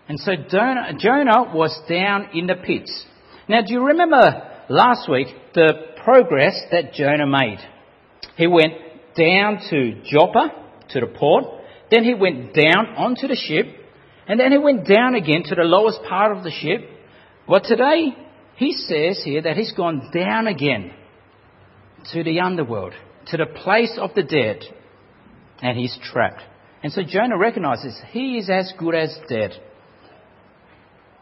And 0.09 0.19
so 0.19 0.33
Jonah 0.35 1.53
was 1.53 1.79
down 1.87 2.29
in 2.33 2.47
the 2.47 2.55
pits. 2.55 3.05
Now, 3.47 3.61
do 3.61 3.73
you 3.73 3.85
remember 3.85 4.51
last 4.67 5.09
week 5.09 5.27
the 5.53 5.71
progress 6.03 6.59
that 6.71 6.93
Jonah 6.93 7.25
made? 7.25 7.59
He 8.35 8.47
went 8.47 8.73
down 9.15 9.61
to 9.69 10.01
Joppa, 10.03 10.64
to 10.95 11.01
the 11.01 11.07
port, 11.07 11.45
then 11.91 12.03
he 12.03 12.13
went 12.13 12.53
down 12.53 12.87
onto 12.97 13.27
the 13.27 13.35
ship, 13.35 13.67
and 14.27 14.39
then 14.39 14.51
he 14.51 14.57
went 14.57 14.87
down 14.87 15.13
again 15.13 15.43
to 15.43 15.55
the 15.55 15.63
lowest 15.63 15.99
part 16.09 16.35
of 16.35 16.43
the 16.43 16.51
ship. 16.51 16.89
But 17.47 17.65
today, 17.65 18.15
he 18.55 18.71
says 18.73 19.21
here 19.23 19.41
that 19.43 19.57
he's 19.57 19.73
gone 19.73 20.09
down 20.13 20.47
again 20.47 20.91
to 22.11 22.23
the 22.23 22.39
underworld, 22.39 22.93
to 23.27 23.37
the 23.37 23.45
place 23.45 23.97
of 23.99 24.15
the 24.15 24.23
dead, 24.23 24.61
and 25.61 25.77
he's 25.77 25.97
trapped. 26.11 26.41
And 26.81 26.91
so 26.91 27.01
Jonah 27.07 27.37
recognizes 27.37 27.99
he 28.11 28.37
is 28.37 28.49
as 28.49 28.73
good 28.77 28.95
as 28.95 29.17
dead. 29.27 29.51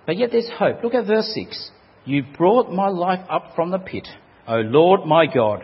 But 0.06 0.18
yet 0.18 0.32
there's 0.32 0.50
hope. 0.58 0.84
Look 0.84 0.94
at 0.94 1.08
verse 1.08 1.32
6. 1.34 1.72
You 2.06 2.24
brought 2.38 2.72
my 2.72 2.89
life 2.89 3.25
up 3.30 3.53
from 3.56 3.72
the 3.72 3.80
pit, 3.80 4.08
O 4.48 4.56
Lord 4.56 5.06
my 5.06 5.25
God. 5.25 5.63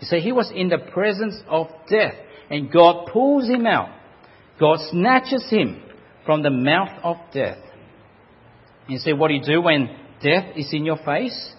You 0.00 0.06
see, 0.06 0.20
he 0.20 0.32
was 0.32 0.50
in 0.54 0.68
the 0.68 0.78
presence 0.78 1.36
of 1.48 1.68
death, 1.88 2.14
and 2.50 2.70
God 2.70 3.08
pulls 3.12 3.48
him 3.48 3.66
out. 3.66 3.90
God 4.58 4.78
snatches 4.90 5.48
him 5.48 5.82
from 6.26 6.42
the 6.42 6.50
mouth 6.50 7.00
of 7.02 7.16
death. 7.32 7.58
You 8.88 8.98
see, 8.98 9.12
what 9.12 9.28
do 9.28 9.34
you 9.34 9.42
do 9.42 9.62
when 9.62 9.88
death 10.22 10.56
is 10.56 10.68
in 10.72 10.84
your 10.84 10.98
face? 10.98 11.52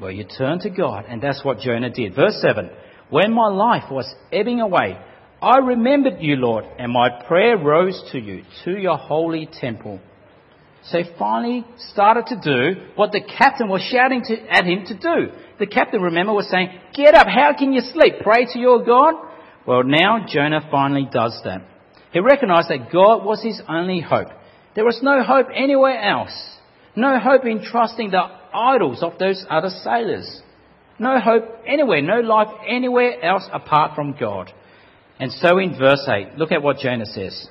Well, 0.00 0.10
you 0.10 0.24
turn 0.24 0.58
to 0.60 0.70
God, 0.70 1.04
and 1.08 1.22
that's 1.22 1.44
what 1.44 1.60
Jonah 1.60 1.90
did. 1.90 2.16
Verse 2.16 2.40
7 2.40 2.70
When 3.10 3.32
my 3.32 3.48
life 3.48 3.84
was 3.90 4.12
ebbing 4.32 4.60
away, 4.60 4.98
I 5.40 5.58
remembered 5.58 6.20
you, 6.20 6.36
Lord, 6.36 6.64
and 6.78 6.92
my 6.92 7.22
prayer 7.28 7.56
rose 7.58 8.02
to 8.12 8.18
you, 8.18 8.42
to 8.64 8.72
your 8.72 8.96
holy 8.96 9.48
temple. 9.60 10.00
So 10.84 10.98
he 10.98 11.04
finally 11.16 11.64
started 11.90 12.26
to 12.26 12.40
do 12.40 12.80
what 12.96 13.12
the 13.12 13.20
captain 13.20 13.68
was 13.68 13.82
shouting 13.82 14.22
to, 14.24 14.36
at 14.50 14.64
him 14.64 14.84
to 14.86 14.98
do. 14.98 15.32
The 15.60 15.66
captain, 15.66 16.00
remember, 16.00 16.32
was 16.32 16.48
saying, 16.50 16.70
Get 16.94 17.14
up, 17.14 17.28
how 17.28 17.54
can 17.56 17.72
you 17.72 17.82
sleep? 17.82 18.14
Pray 18.22 18.46
to 18.52 18.58
your 18.58 18.84
God. 18.84 19.14
Well, 19.66 19.84
now 19.84 20.26
Jonah 20.28 20.68
finally 20.70 21.08
does 21.10 21.40
that. 21.44 21.62
He 22.12 22.20
recognized 22.20 22.68
that 22.68 22.92
God 22.92 23.24
was 23.24 23.42
his 23.42 23.60
only 23.68 24.00
hope. 24.00 24.28
There 24.74 24.84
was 24.84 25.00
no 25.02 25.22
hope 25.22 25.48
anywhere 25.54 26.00
else. 26.00 26.32
No 26.94 27.18
hope 27.18 27.44
in 27.46 27.64
trusting 27.64 28.10
the 28.10 28.22
idols 28.52 29.02
of 29.02 29.18
those 29.18 29.44
other 29.48 29.70
sailors. 29.70 30.42
No 30.98 31.18
hope 31.20 31.44
anywhere, 31.66 32.02
no 32.02 32.20
life 32.20 32.48
anywhere 32.66 33.22
else 33.24 33.48
apart 33.52 33.94
from 33.94 34.14
God. 34.18 34.52
And 35.18 35.32
so 35.32 35.58
in 35.58 35.78
verse 35.78 36.06
8, 36.06 36.36
look 36.36 36.52
at 36.52 36.62
what 36.62 36.78
Jonah 36.78 37.06
says. 37.06 37.48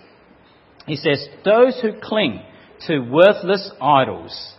He 0.86 0.96
says, 0.96 1.28
Those 1.44 1.80
who 1.82 2.00
cling 2.02 2.42
to 2.88 3.00
worthless 3.00 3.72
idols 3.82 4.54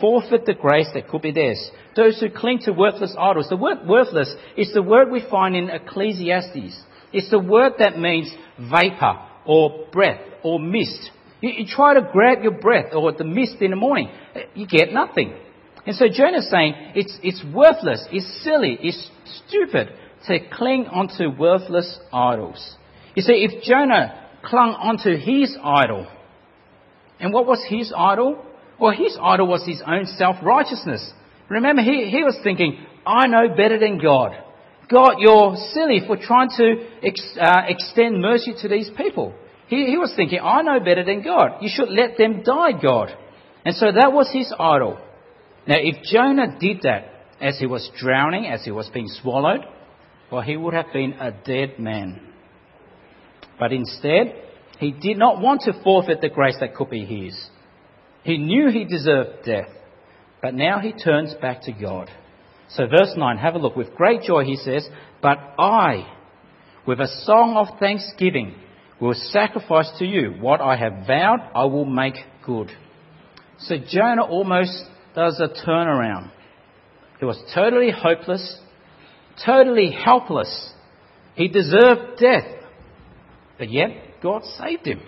forfeit 0.00 0.46
the 0.46 0.54
grace 0.54 0.88
that 0.94 1.08
could 1.08 1.22
be 1.22 1.32
theirs. 1.32 1.70
Those 1.96 2.20
who 2.20 2.30
cling 2.30 2.60
to 2.60 2.72
worthless 2.72 3.14
idols. 3.18 3.48
The 3.48 3.56
word 3.56 3.86
worthless 3.86 4.32
is 4.56 4.72
the 4.72 4.82
word 4.82 5.10
we 5.10 5.24
find 5.28 5.56
in 5.56 5.70
Ecclesiastes. 5.70 6.80
It's 7.12 7.30
the 7.30 7.38
word 7.38 7.74
that 7.78 7.98
means 7.98 8.32
vapor 8.58 9.14
or 9.46 9.86
breath 9.92 10.20
or 10.42 10.60
mist. 10.60 11.10
You, 11.40 11.50
you 11.50 11.66
try 11.66 11.94
to 11.94 12.08
grab 12.12 12.42
your 12.42 12.52
breath 12.52 12.92
or 12.92 13.12
the 13.12 13.24
mist 13.24 13.56
in 13.60 13.70
the 13.70 13.76
morning, 13.76 14.10
eh, 14.34 14.42
you 14.54 14.66
get 14.66 14.92
nothing. 14.92 15.34
And 15.86 15.96
so 15.96 16.06
Jonah's 16.12 16.50
saying 16.50 16.74
it's, 16.94 17.18
it's 17.22 17.42
worthless, 17.54 18.06
it's 18.12 18.44
silly, 18.44 18.78
it's 18.80 19.10
stupid 19.46 19.88
to 20.26 20.38
cling 20.52 20.86
onto 20.86 21.30
worthless 21.30 21.98
idols. 22.12 22.76
You 23.14 23.22
see, 23.22 23.46
if 23.48 23.62
Jonah 23.62 24.28
clung 24.44 24.70
onto 24.74 25.16
his 25.16 25.56
idol, 25.62 26.06
and 27.20 27.32
what 27.32 27.46
was 27.46 27.64
his 27.68 27.92
idol? 27.96 28.44
Well, 28.78 28.92
his 28.92 29.16
idol 29.20 29.48
was 29.48 29.64
his 29.64 29.82
own 29.84 30.06
self-righteousness. 30.06 31.12
Remember, 31.48 31.82
he, 31.82 32.10
he 32.10 32.22
was 32.22 32.38
thinking, 32.42 32.84
I 33.06 33.26
know 33.26 33.48
better 33.56 33.78
than 33.78 33.98
God. 33.98 34.36
God, 34.90 35.16
you're 35.18 35.56
silly 35.72 36.00
for 36.06 36.16
trying 36.16 36.48
to 36.56 36.86
ex, 37.02 37.20
uh, 37.40 37.62
extend 37.68 38.20
mercy 38.22 38.54
to 38.62 38.68
these 38.68 38.90
people. 38.96 39.34
He, 39.68 39.86
he 39.86 39.98
was 39.98 40.12
thinking, 40.16 40.40
I 40.42 40.62
know 40.62 40.80
better 40.80 41.04
than 41.04 41.22
God. 41.22 41.58
You 41.60 41.68
should 41.72 41.90
let 41.90 42.16
them 42.16 42.42
die, 42.42 42.72
God. 42.80 43.10
And 43.64 43.74
so 43.74 43.92
that 43.92 44.12
was 44.12 44.30
his 44.32 44.52
idol. 44.58 44.98
Now, 45.66 45.76
if 45.78 46.02
Jonah 46.04 46.58
did 46.58 46.82
that 46.82 47.12
as 47.40 47.58
he 47.58 47.66
was 47.66 47.90
drowning, 47.98 48.46
as 48.46 48.64
he 48.64 48.70
was 48.70 48.88
being 48.88 49.08
swallowed, 49.08 49.60
well, 50.32 50.40
he 50.40 50.56
would 50.56 50.72
have 50.72 50.92
been 50.92 51.12
a 51.14 51.32
dead 51.32 51.78
man. 51.78 52.20
But 53.58 53.72
instead, 53.72 54.34
he 54.78 54.92
did 54.92 55.18
not 55.18 55.40
want 55.40 55.62
to 55.62 55.82
forfeit 55.82 56.20
the 56.22 56.30
grace 56.30 56.56
that 56.60 56.74
could 56.74 56.88
be 56.88 57.04
his. 57.04 57.38
He 58.22 58.38
knew 58.38 58.70
he 58.70 58.84
deserved 58.84 59.44
death, 59.44 59.68
but 60.40 60.54
now 60.54 60.80
he 60.80 60.92
turns 60.92 61.34
back 61.34 61.62
to 61.62 61.72
God. 61.72 62.10
So, 62.70 62.86
verse 62.86 63.14
9, 63.16 63.38
have 63.38 63.54
a 63.54 63.58
look. 63.58 63.76
With 63.76 63.94
great 63.94 64.22
joy, 64.22 64.44
he 64.44 64.56
says, 64.56 64.88
But 65.22 65.38
I, 65.58 66.06
with 66.86 67.00
a 67.00 67.08
song 67.24 67.56
of 67.56 67.78
thanksgiving, 67.78 68.54
will 69.00 69.14
sacrifice 69.14 69.90
to 69.98 70.04
you 70.04 70.34
what 70.40 70.60
I 70.60 70.76
have 70.76 71.06
vowed 71.06 71.40
I 71.54 71.64
will 71.64 71.86
make 71.86 72.14
good. 72.44 72.70
So, 73.60 73.76
Jonah 73.88 74.24
almost 74.24 74.84
does 75.14 75.40
a 75.40 75.48
turnaround. 75.66 76.30
He 77.18 77.24
was 77.24 77.40
totally 77.54 77.90
hopeless, 77.90 78.60
totally 79.44 79.90
helpless. 79.90 80.72
He 81.34 81.48
deserved 81.48 82.18
death. 82.20 82.46
But 83.58 83.70
yet, 83.70 83.90
God 84.22 84.44
saved 84.44 84.86
him. 84.86 85.00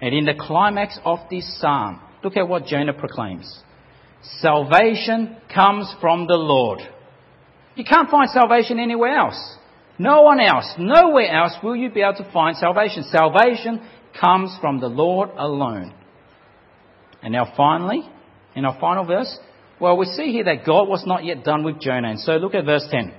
And 0.00 0.14
in 0.14 0.24
the 0.24 0.34
climax 0.38 0.98
of 1.04 1.18
this 1.30 1.60
psalm, 1.60 2.00
look 2.24 2.36
at 2.36 2.48
what 2.48 2.66
Jonah 2.66 2.94
proclaims 2.94 3.62
Salvation 4.22 5.36
comes 5.52 5.94
from 6.00 6.26
the 6.26 6.36
Lord. 6.36 6.80
You 7.76 7.84
can't 7.84 8.10
find 8.10 8.28
salvation 8.30 8.78
anywhere 8.78 9.16
else. 9.16 9.56
No 9.98 10.22
one 10.22 10.40
else, 10.40 10.74
nowhere 10.78 11.28
else 11.28 11.56
will 11.62 11.76
you 11.76 11.90
be 11.90 12.02
able 12.02 12.14
to 12.24 12.32
find 12.32 12.56
salvation. 12.56 13.04
Salvation 13.04 13.80
comes 14.20 14.56
from 14.60 14.80
the 14.80 14.88
Lord 14.88 15.30
alone. 15.36 15.94
And 17.22 17.32
now, 17.32 17.52
finally, 17.56 18.08
in 18.54 18.64
our 18.64 18.78
final 18.80 19.04
verse, 19.04 19.38
well, 19.80 19.96
we 19.96 20.06
see 20.06 20.32
here 20.32 20.44
that 20.44 20.66
God 20.66 20.88
was 20.88 21.04
not 21.06 21.24
yet 21.24 21.44
done 21.44 21.64
with 21.64 21.80
Jonah. 21.80 22.10
And 22.10 22.20
so 22.20 22.32
look 22.32 22.54
at 22.54 22.64
verse 22.64 22.86
10. 22.90 23.12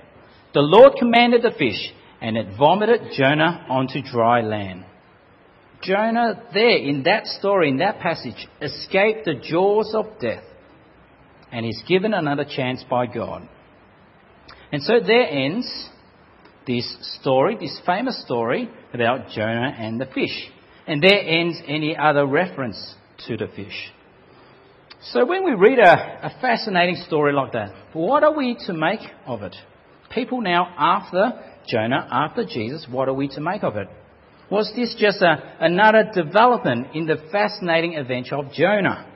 The 0.52 0.60
Lord 0.60 0.94
commanded 0.98 1.42
the 1.42 1.52
fish, 1.56 1.92
and 2.20 2.36
it 2.36 2.56
vomited 2.58 3.12
Jonah 3.12 3.66
onto 3.68 4.02
dry 4.02 4.40
land. 4.42 4.84
Jonah, 5.82 6.42
there 6.52 6.76
in 6.76 7.04
that 7.04 7.26
story, 7.26 7.70
in 7.70 7.78
that 7.78 8.00
passage, 8.00 8.46
escaped 8.60 9.24
the 9.24 9.34
jaws 9.34 9.94
of 9.94 10.18
death 10.20 10.44
and 11.52 11.66
is 11.66 11.82
given 11.88 12.14
another 12.14 12.44
chance 12.44 12.84
by 12.88 13.06
God. 13.06 13.48
And 14.72 14.82
so 14.82 15.00
there 15.04 15.28
ends 15.28 15.88
this 16.66 17.18
story, 17.20 17.56
this 17.58 17.80
famous 17.84 18.22
story 18.24 18.70
about 18.92 19.30
Jonah 19.30 19.74
and 19.76 20.00
the 20.00 20.06
fish. 20.06 20.50
And 20.86 21.02
there 21.02 21.20
ends 21.20 21.60
any 21.66 21.96
other 21.96 22.26
reference 22.26 22.94
to 23.26 23.36
the 23.36 23.48
fish. 23.48 23.92
So 25.02 25.24
when 25.24 25.44
we 25.44 25.52
read 25.52 25.78
a, 25.78 26.26
a 26.26 26.40
fascinating 26.40 26.96
story 27.06 27.32
like 27.32 27.52
that, 27.52 27.72
what 27.92 28.22
are 28.22 28.36
we 28.36 28.56
to 28.66 28.72
make 28.74 29.00
of 29.26 29.42
it? 29.42 29.56
People 30.14 30.40
now 30.40 30.72
after 30.76 31.32
Jonah, 31.66 32.06
after 32.10 32.44
Jesus, 32.44 32.86
what 32.90 33.08
are 33.08 33.14
we 33.14 33.28
to 33.28 33.40
make 33.40 33.62
of 33.62 33.76
it? 33.76 33.88
Was 34.50 34.72
this 34.74 34.94
just 34.98 35.22
a, 35.22 35.56
another 35.60 36.10
development 36.12 36.88
in 36.94 37.06
the 37.06 37.16
fascinating 37.30 37.96
adventure 37.96 38.36
of 38.36 38.52
Jonah? 38.52 39.09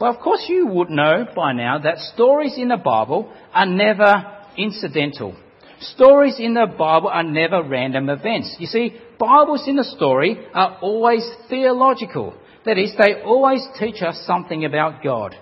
Well, 0.00 0.14
of 0.14 0.20
course, 0.20 0.44
you 0.48 0.66
would 0.66 0.90
know 0.90 1.26
by 1.34 1.52
now 1.52 1.78
that 1.78 1.98
stories 2.14 2.54
in 2.56 2.68
the 2.68 2.76
Bible 2.76 3.32
are 3.54 3.66
never 3.66 4.12
incidental. 4.58 5.34
Stories 5.80 6.36
in 6.38 6.54
the 6.54 6.66
Bible 6.66 7.08
are 7.08 7.22
never 7.22 7.62
random 7.62 8.08
events. 8.08 8.56
You 8.58 8.66
see, 8.66 8.94
Bibles 9.18 9.64
in 9.66 9.76
the 9.76 9.84
story 9.84 10.38
are 10.52 10.78
always 10.80 11.26
theological. 11.48 12.34
That 12.64 12.78
is, 12.78 12.92
they 12.98 13.22
always 13.22 13.66
teach 13.78 14.02
us 14.02 14.22
something 14.26 14.64
about 14.64 15.02
God. 15.02 15.34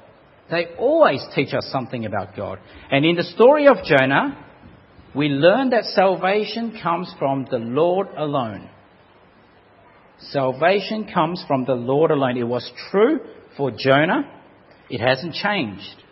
They 0.51 0.67
always 0.79 1.25
teach 1.35 1.55
us 1.55 1.69
something 1.73 2.05
about 2.05 2.37
God. 2.37 2.59
And 2.91 3.05
in 3.05 3.17
the 3.17 3.23
story 3.25 3.67
of 3.67 3.79
Jonah, 3.85 4.45
we 5.15 5.29
learn 5.29 5.71
that 5.71 5.85
salvation 5.85 6.79
comes 6.81 7.13
from 7.19 7.47
the 7.51 7.59
Lord 7.59 8.09
alone. 8.17 8.69
Salvation 10.31 11.11
comes 11.13 11.43
from 11.49 11.65
the 11.65 11.75
Lord 11.75 12.11
alone. 12.11 12.37
It 12.37 12.45
was 12.45 12.71
true 12.91 13.21
for 13.57 13.73
Jonah. 13.77 14.31
It 14.95 15.01
hasn't 15.01 15.35
changed. 15.35 16.05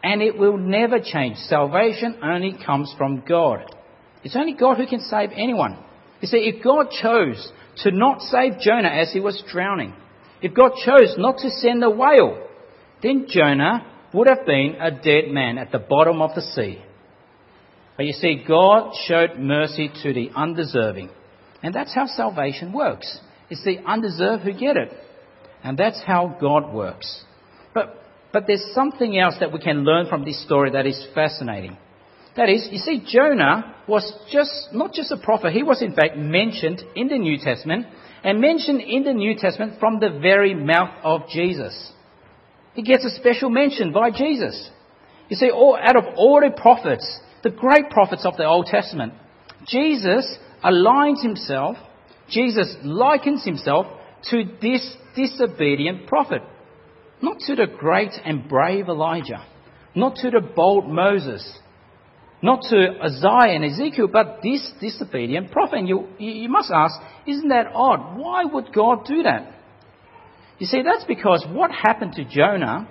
And 0.00 0.22
it 0.22 0.38
will 0.38 0.56
never 0.56 1.00
change. 1.00 1.38
Salvation 1.38 2.20
only 2.22 2.56
comes 2.64 2.94
from 2.96 3.24
God. 3.28 3.64
It's 4.22 4.36
only 4.36 4.52
God 4.52 4.76
who 4.76 4.86
can 4.86 5.00
save 5.00 5.30
anyone. 5.34 5.76
You 6.20 6.28
see, 6.28 6.36
if 6.36 6.62
God 6.62 6.86
chose 7.02 7.50
to 7.78 7.90
not 7.90 8.20
save 8.20 8.60
Jonah 8.60 8.90
as 8.90 9.12
he 9.12 9.18
was 9.18 9.42
drowning, 9.50 9.92
if 10.40 10.54
God 10.54 10.70
chose 10.86 11.16
not 11.18 11.38
to 11.38 11.50
send 11.50 11.82
a 11.82 11.90
whale, 11.90 12.46
then 13.02 13.26
Jonah 13.28 13.84
would 14.14 14.28
have 14.28 14.46
been 14.46 14.76
a 14.80 14.92
dead 14.92 15.32
man 15.32 15.58
at 15.58 15.72
the 15.72 15.80
bottom 15.80 16.22
of 16.22 16.36
the 16.36 16.42
sea. 16.42 16.80
But 17.96 18.06
you 18.06 18.12
see, 18.12 18.44
God 18.46 18.92
showed 19.08 19.36
mercy 19.36 19.90
to 20.04 20.12
the 20.12 20.30
undeserving. 20.36 21.10
And 21.60 21.74
that's 21.74 21.92
how 21.92 22.06
salvation 22.06 22.72
works. 22.72 23.18
It's 23.50 23.64
the 23.64 23.78
undeserved 23.84 24.44
who 24.44 24.52
get 24.52 24.76
it. 24.76 24.92
And 25.64 25.76
that's 25.76 26.00
how 26.06 26.36
God 26.40 26.72
works. 26.72 27.24
But, 28.32 28.44
there's 28.46 28.64
something 28.74 29.18
else 29.18 29.34
that 29.40 29.52
we 29.52 29.58
can 29.58 29.84
learn 29.84 30.06
from 30.06 30.24
this 30.24 30.42
story 30.44 30.70
that 30.70 30.86
is 30.86 31.06
fascinating. 31.14 31.76
That 32.36 32.48
is, 32.48 32.66
you 32.70 32.78
see, 32.78 33.04
Jonah 33.06 33.74
was 33.86 34.10
just, 34.30 34.68
not 34.72 34.94
just 34.94 35.12
a 35.12 35.18
prophet, 35.18 35.52
he 35.52 35.62
was 35.62 35.82
in 35.82 35.92
fact 35.94 36.16
mentioned 36.16 36.82
in 36.96 37.08
the 37.08 37.18
New 37.18 37.36
Testament, 37.38 37.86
and 38.24 38.40
mentioned 38.40 38.80
in 38.80 39.04
the 39.04 39.12
New 39.12 39.34
Testament 39.36 39.78
from 39.78 40.00
the 40.00 40.18
very 40.22 40.54
mouth 40.54 40.96
of 41.02 41.28
Jesus. 41.28 41.92
He 42.74 42.82
gets 42.82 43.04
a 43.04 43.10
special 43.10 43.50
mention 43.50 43.92
by 43.92 44.10
Jesus. 44.10 44.70
You 45.28 45.36
see, 45.36 45.50
all, 45.50 45.78
out 45.80 45.96
of 45.96 46.04
all 46.16 46.40
the 46.40 46.58
prophets, 46.58 47.20
the 47.42 47.50
great 47.50 47.90
prophets 47.90 48.24
of 48.24 48.36
the 48.36 48.46
Old 48.46 48.66
Testament, 48.66 49.12
Jesus 49.66 50.38
aligns 50.64 51.22
himself, 51.22 51.76
Jesus 52.30 52.76
likens 52.82 53.44
himself 53.44 53.86
to 54.30 54.44
this 54.62 54.96
disobedient 55.14 56.06
prophet. 56.06 56.42
Not 57.22 57.38
to 57.46 57.54
the 57.54 57.66
great 57.66 58.12
and 58.24 58.48
brave 58.48 58.88
Elijah, 58.88 59.46
not 59.94 60.16
to 60.16 60.30
the 60.30 60.40
bold 60.40 60.88
Moses, 60.88 61.58
not 62.42 62.62
to 62.70 62.98
Isaiah 63.00 63.54
and 63.54 63.64
Ezekiel, 63.64 64.08
but 64.12 64.40
this 64.42 64.72
disobedient 64.80 65.52
prophet. 65.52 65.78
And 65.78 65.88
you, 65.88 66.08
you 66.18 66.48
must 66.48 66.72
ask, 66.74 66.94
isn't 67.26 67.48
that 67.48 67.68
odd? 67.72 68.18
Why 68.18 68.44
would 68.44 68.74
God 68.74 69.04
do 69.06 69.22
that? 69.22 69.54
You 70.58 70.66
see, 70.66 70.82
that's 70.82 71.04
because 71.04 71.46
what 71.48 71.70
happened 71.70 72.14
to 72.14 72.24
Jonah, 72.24 72.88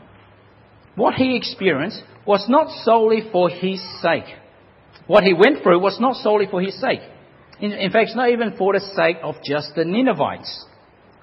what 0.95 1.15
he 1.15 1.35
experienced, 1.35 2.01
was 2.25 2.45
not 2.47 2.69
solely 2.83 3.23
for 3.31 3.49
his 3.49 3.81
sake. 4.01 4.23
What 5.07 5.23
he 5.23 5.33
went 5.33 5.61
through 5.61 5.79
was 5.79 5.99
not 5.99 6.15
solely 6.15 6.47
for 6.49 6.61
his 6.61 6.79
sake. 6.79 7.01
In, 7.59 7.73
in 7.73 7.91
fact, 7.91 8.07
it's 8.07 8.15
not 8.15 8.29
even 8.29 8.55
for 8.57 8.73
the 8.73 8.79
sake 8.95 9.17
of 9.21 9.35
just 9.43 9.75
the 9.75 9.83
Ninevites. 9.83 10.65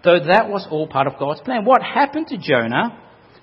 Though 0.05 0.25
that 0.27 0.49
was 0.49 0.67
all 0.71 0.87
part 0.87 1.07
of 1.07 1.19
God's 1.19 1.41
plan. 1.41 1.65
What 1.65 1.83
happened 1.83 2.29
to 2.29 2.39
Jonah, 2.39 2.99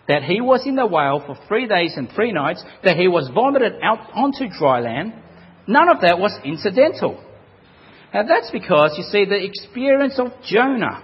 that 0.08 0.24
he 0.24 0.40
was 0.42 0.66
in 0.66 0.76
the 0.76 0.86
whale 0.86 1.22
for 1.26 1.38
three 1.48 1.68
days 1.68 1.94
and 1.98 2.10
three 2.12 2.32
nights, 2.32 2.64
that 2.84 2.96
he 2.98 3.08
was 3.08 3.30
vomited 3.34 3.74
out 3.84 4.00
onto 4.14 4.48
dry 4.50 4.80
land, 4.80 5.14
none 5.68 5.90
of 5.90 6.02
that 6.02 6.20
was 6.20 6.32
incidental. 6.44 7.22
Now 8.14 8.24
that's 8.24 8.50
because, 8.52 8.96
you 8.98 9.04
see, 9.04 9.26
the 9.26 9.44
experience 9.44 10.18
of 10.20 10.28
Jonah 10.48 11.04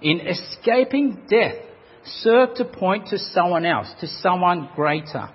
in 0.00 0.20
escaping 0.20 1.26
death 1.28 1.56
served 2.04 2.56
to 2.56 2.64
point 2.64 3.08
to 3.08 3.18
someone 3.18 3.66
else, 3.66 3.88
to 4.00 4.06
someone 4.06 4.70
greater. 4.74 5.28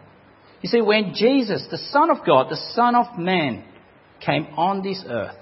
You 0.62 0.69
see, 0.69 0.82
when 0.82 1.13
Jesus, 1.13 1.67
the 1.69 1.78
Son 1.78 2.10
of 2.10 2.26
God, 2.26 2.50
the 2.50 2.62
Son 2.74 2.95
of 2.95 3.17
Man, 3.17 3.65
came 4.26 4.47
on 4.56 4.82
this 4.82 5.04
earth, 5.08 5.36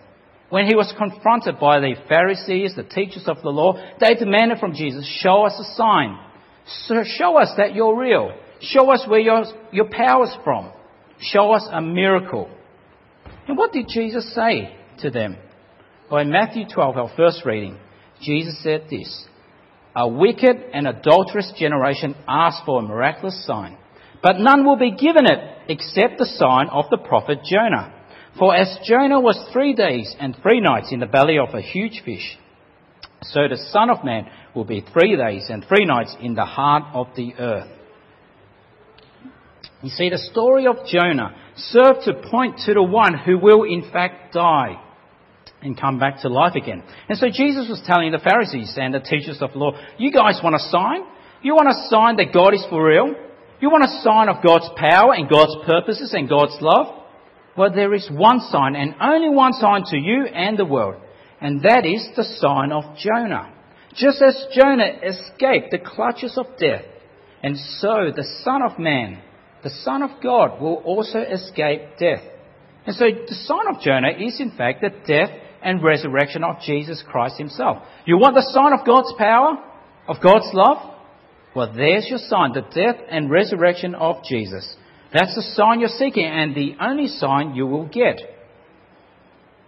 when 0.50 0.66
he 0.66 0.76
was 0.76 0.94
confronted 0.98 1.60
by 1.60 1.80
the 1.80 1.96
Pharisees, 2.08 2.76
the 2.76 2.84
teachers 2.84 3.28
of 3.28 3.42
the 3.44 3.50
law, 3.50 3.74
they 4.00 4.16
demanded 4.16 4.60
from 4.60 4.74
Jesus, 4.74 5.06
show 5.22 5.46
us 5.46 5.54
a 5.60 5.76
sign. 5.76 6.18
Show 6.66 7.38
us 7.38 7.54
that 7.58 7.76
you're 7.76 7.98
real. 7.98 8.32
Show 8.62 8.92
us 8.92 9.06
where 9.08 9.20
your, 9.20 9.46
your 9.72 9.90
power's 9.90 10.36
from. 10.44 10.72
Show 11.20 11.52
us 11.52 11.68
a 11.72 11.82
miracle. 11.82 12.50
And 13.48 13.58
what 13.58 13.72
did 13.72 13.88
Jesus 13.88 14.34
say 14.34 14.76
to 15.00 15.10
them? 15.10 15.38
Well, 16.12 16.22
in 16.22 16.32
Matthew 16.32 16.66
12, 16.72 16.98
our 16.98 17.12
first 17.16 17.46
reading, 17.46 17.78
Jesus 18.22 18.62
said 18.64 18.86
this 18.90 19.28
A 19.96 20.08
wicked 20.08 20.58
and 20.74 20.88
adulterous 20.88 21.52
generation 21.58 22.16
asks 22.28 22.62
for 22.66 22.80
a 22.80 22.88
miraculous 22.88 23.46
sign, 23.46 23.78
but 24.22 24.40
none 24.40 24.66
will 24.66 24.78
be 24.78 24.92
given 24.92 25.26
it 25.26 25.58
except 25.68 26.18
the 26.18 26.26
sign 26.26 26.68
of 26.70 26.86
the 26.90 26.98
prophet 26.98 27.40
Jonah. 27.44 27.99
For 28.40 28.56
as 28.56 28.80
Jonah 28.86 29.20
was 29.20 29.38
three 29.52 29.74
days 29.74 30.16
and 30.18 30.36
three 30.42 30.62
nights 30.62 30.94
in 30.94 31.02
the 31.02 31.06
belly 31.06 31.38
of 31.38 31.54
a 31.54 31.62
huge 31.62 32.02
fish, 32.06 32.38
so 33.22 33.42
the 33.50 33.58
Son 33.72 33.90
of 33.90 34.06
Man 34.06 34.30
will 34.56 34.64
be 34.64 34.82
three 34.94 35.18
days 35.18 35.48
and 35.50 35.66
three 35.68 35.84
nights 35.84 36.16
in 36.22 36.36
the 36.36 36.46
heart 36.46 36.84
of 36.94 37.08
the 37.18 37.34
earth. 37.38 37.68
You 39.82 39.90
see, 39.90 40.10
the 40.10 40.18
story 40.18 40.68
of 40.68 40.78
Jonah 40.88 41.36
served 41.56 42.06
to 42.06 42.14
point 42.30 42.60
to 42.66 42.74
the 42.74 42.84
one 42.84 43.18
who 43.18 43.38
will 43.38 43.64
in 43.64 43.90
fact 43.92 44.34
die 44.34 44.82
and 45.62 45.80
come 45.80 46.00
back 46.00 46.22
to 46.22 46.30
life 46.30 46.56
again. 46.56 46.84
And 47.10 47.18
so 47.18 47.28
Jesus 47.28 47.68
was 47.68 47.82
telling 47.86 48.12
the 48.14 48.20
Pharisees 48.20 48.74
and 48.78 48.94
the 48.94 49.00
teachers 49.00 49.42
of 49.42 49.52
the 49.52 49.58
law, 49.58 49.72
you 49.98 50.12
guys 50.12 50.40
want 50.42 50.56
a 50.56 50.60
sign? 50.60 51.04
You 51.42 51.56
want 51.56 51.68
a 51.68 51.90
sign 51.90 52.16
that 52.18 52.34
God 52.34 52.54
is 52.54 52.66
for 52.70 52.88
real? 52.88 53.16
You 53.60 53.70
want 53.70 53.84
a 53.84 54.02
sign 54.02 54.30
of 54.30 54.44
God's 54.44 54.70
power 54.78 55.14
and 55.14 55.30
God's 55.30 55.56
purposes 55.66 56.14
and 56.14 56.30
God's 56.30 56.58
love? 56.62 57.00
Well, 57.60 57.76
there 57.76 57.94
is 57.94 58.10
one 58.10 58.40
sign 58.40 58.78
and 58.78 58.96
only 59.02 59.28
one 59.28 59.52
sign 59.52 59.84
to 59.88 59.98
you 59.98 60.24
and 60.34 60.58
the 60.58 60.64
world. 60.64 60.96
And 61.42 61.62
that 61.64 61.86
is 61.86 62.08
the 62.16 62.24
sign 62.24 62.72
of 62.72 62.96
Jonah. 62.96 63.54
Just 63.94 64.22
as 64.22 64.46
Jonah 64.56 64.88
escaped 65.06 65.72
the 65.72 65.80
clutches 65.80 66.38
of 66.38 66.46
death, 66.58 66.86
and 67.44 67.58
so 67.58 68.12
the 68.16 68.24
Son 68.46 68.62
of 68.62 68.80
Man, 68.80 69.22
the 69.62 69.72
Son 69.84 70.04
of 70.04 70.24
God, 70.24 70.62
will 70.62 70.76
also 70.86 71.20
escape 71.20 71.82
death. 72.00 72.24
And 72.86 72.96
so 72.96 73.04
the 73.28 73.36
sign 73.36 73.76
of 73.76 73.82
Jonah 73.82 74.12
is 74.18 74.40
in 74.40 74.52
fact 74.52 74.80
the 74.80 74.92
death 75.06 75.30
and 75.62 75.84
resurrection 75.84 76.46
of 76.46 76.62
Jesus 76.66 77.04
Christ 77.12 77.38
himself. 77.38 77.84
You 78.06 78.20
want 78.20 78.36
the 78.36 78.52
sign 78.54 78.72
of 78.72 78.86
God's 78.86 79.14
power? 79.18 79.58
Of 80.08 80.24
God's 80.24 80.50
love? 80.54 80.96
Well, 81.54 81.74
there's 81.76 82.08
your 82.08 82.20
sign, 82.20 82.54
the 82.54 82.62
death 82.62 83.04
and 83.12 83.30
resurrection 83.30 83.96
of 83.96 84.24
Jesus. 84.24 84.78
That's 85.14 85.36
the 85.36 85.42
sign 85.42 85.80
you're 85.80 85.90
seeking 85.90 86.26
and 86.26 86.56
the 86.56 86.76
only 86.80 87.08
sign 87.08 87.56
you 87.56 87.66
will 87.66 87.88
get. 87.88 88.20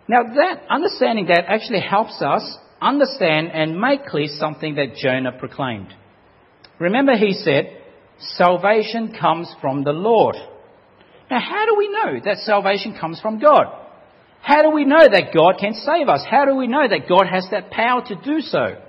Now 0.08 0.24
that, 0.24 0.64
understanding 0.70 1.28
that 1.28 1.46
actually 1.48 1.82
helps 1.82 2.22
us 2.22 2.58
understand 2.82 3.52
and 3.54 3.80
make 3.80 4.06
clear 4.06 4.28
something 4.28 4.76
that 4.76 4.96
Jonah 4.96 5.32
proclaimed. 5.32 5.94
Remember 6.80 7.16
he 7.16 7.34
said, 7.34 7.78
salvation 8.20 9.16
comes 9.20 9.54
from 9.62 9.84
the 9.84 9.94
Lord. 9.94 10.36
Now 11.30 11.40
how 11.40 11.66
do 11.66 11.76
we 11.78 11.88
know 11.88 12.20
that 12.26 12.38
salvation 12.40 12.98
comes 13.00 13.20
from 13.22 13.40
God? 13.40 13.66
How 14.42 14.64
do 14.64 14.72
we 14.72 14.86
know 14.86 15.08
that 15.10 15.34
God 15.34 15.56
can 15.60 15.74
save 15.74 16.08
us? 16.08 16.26
How 16.30 16.46
do 16.46 16.56
we 16.56 16.68
know 16.68 16.88
that 16.88 17.08
God 17.08 17.28
has 17.32 17.48
that 17.52 17.70
power 17.70 18.04
to 18.08 18.16
do 18.16 18.42
so? 18.42 18.82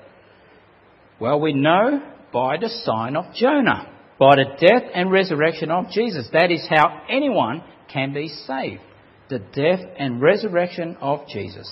Well, 1.21 1.41
we 1.41 1.53
know 1.53 2.03
by 2.33 2.57
the 2.57 2.69
sign 2.69 3.17
of 3.17 3.35
Jonah 3.35 3.92
by 4.23 4.37
the 4.37 4.45
death 4.45 4.89
and 4.95 5.11
resurrection 5.11 5.73
of 5.73 5.91
Jesus. 5.91 6.29
That 6.33 6.53
is 6.53 6.65
how 6.71 7.03
anyone 7.11 7.65
can 7.93 8.15
be 8.15 8.29
saved. 8.29 8.81
The 9.29 9.41
death 9.41 9.81
and 9.99 10.23
resurrection 10.23 10.97
of 11.01 11.27
Jesus. 11.27 11.69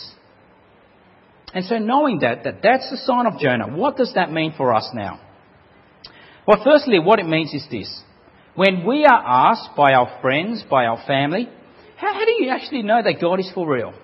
And 1.54 1.64
so 1.64 1.78
knowing 1.78 2.18
that, 2.22 2.42
that 2.42 2.56
that's 2.60 2.90
the 2.90 2.96
sign 2.96 3.26
of 3.26 3.38
Jonah, 3.38 3.76
what 3.76 3.96
does 3.96 4.14
that 4.16 4.32
mean 4.32 4.52
for 4.56 4.74
us 4.74 4.90
now? 4.92 5.20
Well, 6.44 6.60
firstly, 6.64 6.98
what 6.98 7.20
it 7.20 7.28
means 7.28 7.54
is 7.54 7.64
this. 7.70 8.02
When 8.56 8.84
we 8.84 9.04
are 9.04 9.52
asked 9.52 9.76
by 9.76 9.92
our 9.92 10.18
friends, 10.20 10.64
by 10.68 10.86
our 10.86 11.00
family, 11.06 11.48
how, 11.98 12.12
how 12.14 12.24
do 12.24 12.32
you 12.42 12.50
actually 12.50 12.82
know 12.82 13.00
that 13.00 13.20
God 13.20 13.38
is 13.38 13.48
for 13.54 13.72
real? 13.72 13.94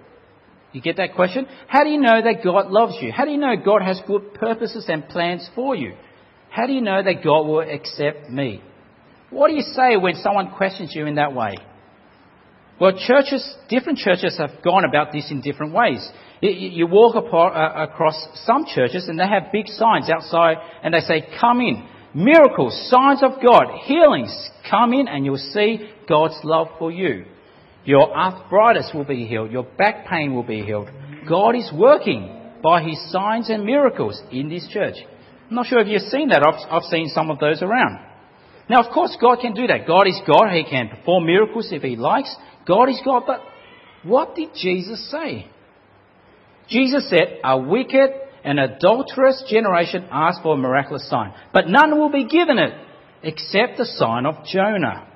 You 0.71 0.81
get 0.81 0.99
that 0.99 1.17
question? 1.17 1.49
How 1.67 1.83
do 1.83 1.91
you 1.91 2.01
know 2.01 2.23
that 2.23 2.45
God 2.45 2.71
loves 2.71 2.95
you? 3.01 3.11
How 3.11 3.25
do 3.25 3.33
you 3.33 3.39
know 3.39 3.57
God 3.57 3.83
has 3.83 4.01
good 4.07 4.35
purposes 4.35 4.87
and 4.89 5.09
plans 5.09 5.51
for 5.57 5.75
you? 5.75 5.95
How 6.57 6.67
do 6.67 6.73
you 6.73 6.81
know 6.81 7.03
that 7.03 7.23
God 7.23 7.43
will 7.43 7.61
accept 7.61 8.31
me? 8.31 8.63
What 9.29 9.49
do 9.49 9.55
you 9.55 9.61
say 9.61 9.99
when 9.99 10.15
someone 10.15 10.53
questions 10.53 10.93
you 10.95 11.05
in 11.05 11.17
that 11.17 11.35
way? 11.35 11.55
Well, 12.81 12.93
churches, 13.07 13.55
different 13.69 13.99
churches 13.99 14.39
have 14.39 14.63
gone 14.65 14.87
about 14.89 15.13
this 15.13 15.31
in 15.31 15.43
different 15.43 15.75
ways. 15.75 16.09
You 16.41 16.87
walk 16.87 17.15
uh, 17.15 17.83
across 17.83 18.27
some 18.47 18.65
churches 18.75 19.07
and 19.07 19.21
they 19.21 19.27
have 19.29 19.53
big 19.53 19.67
signs 19.67 20.09
outside 20.09 20.57
and 20.83 20.95
they 20.95 21.01
say, 21.01 21.29
come 21.39 21.61
in. 21.61 21.87
Miracles, 22.15 22.89
signs 22.91 23.23
of 23.23 23.33
God, 23.45 23.67
healings, 23.85 24.51
come 24.71 24.95
in 24.95 25.09
and 25.09 25.27
you'll 25.27 25.37
see 25.37 25.91
God's 26.09 26.41
love 26.43 26.69
for 26.79 26.91
you. 26.91 27.27
Your 27.85 28.17
arthritis 28.17 28.93
will 28.95 29.05
be 29.05 29.27
healed. 29.27 29.53
Your 29.53 29.65
back 29.77 30.07
pain 30.07 30.35
will 30.35 30.43
be 30.43 30.63
healed. 30.63 30.89
God 31.29 31.55
is 31.55 31.71
working 31.75 32.55
by 32.63 32.83
His 32.83 33.13
signs 33.13 33.51
and 33.51 33.63
miracles 33.63 34.23
in 34.33 34.49
this 34.49 34.67
church. 34.73 34.97
I'm 35.49 35.55
not 35.55 35.67
sure 35.67 35.79
if 35.79 35.89
you've 35.89 36.03
seen 36.03 36.29
that. 36.29 36.43
I've, 36.43 36.71
I've 36.71 36.89
seen 36.89 37.09
some 37.09 37.31
of 37.31 37.39
those 37.39 37.63
around. 37.63 38.01
Now, 38.69 38.83
of 38.83 38.93
course, 38.93 39.17
God 39.21 39.39
can 39.41 39.55
do 39.55 39.67
that. 39.69 39.87
God 39.87 40.09
is 40.09 40.21
God. 40.27 40.51
He 40.53 40.65
can 40.65 40.89
perform 40.89 41.27
miracles 41.27 41.69
if 41.71 41.83
He 41.83 41.97
likes. 41.97 42.35
God 42.67 42.89
is 42.89 43.01
God. 43.05 43.23
But 43.27 43.41
what 44.03 44.35
did 44.35 44.51
Jesus 44.55 45.09
say? 45.11 45.49
Jesus 46.69 47.09
said, 47.09 47.39
A 47.45 47.59
wicked 47.59 48.11
and 48.43 48.59
adulterous 48.59 49.45
generation 49.49 50.09
asks 50.11 50.43
for 50.43 50.55
a 50.55 50.57
miraculous 50.57 51.09
sign, 51.09 51.33
but 51.53 51.69
none 51.69 51.99
will 51.99 52.11
be 52.11 52.27
given 52.27 52.59
it 52.59 52.73
except 53.23 53.79
the 53.79 53.85
sign 53.85 54.27
of 54.27 54.45
Jonah. 54.47 55.09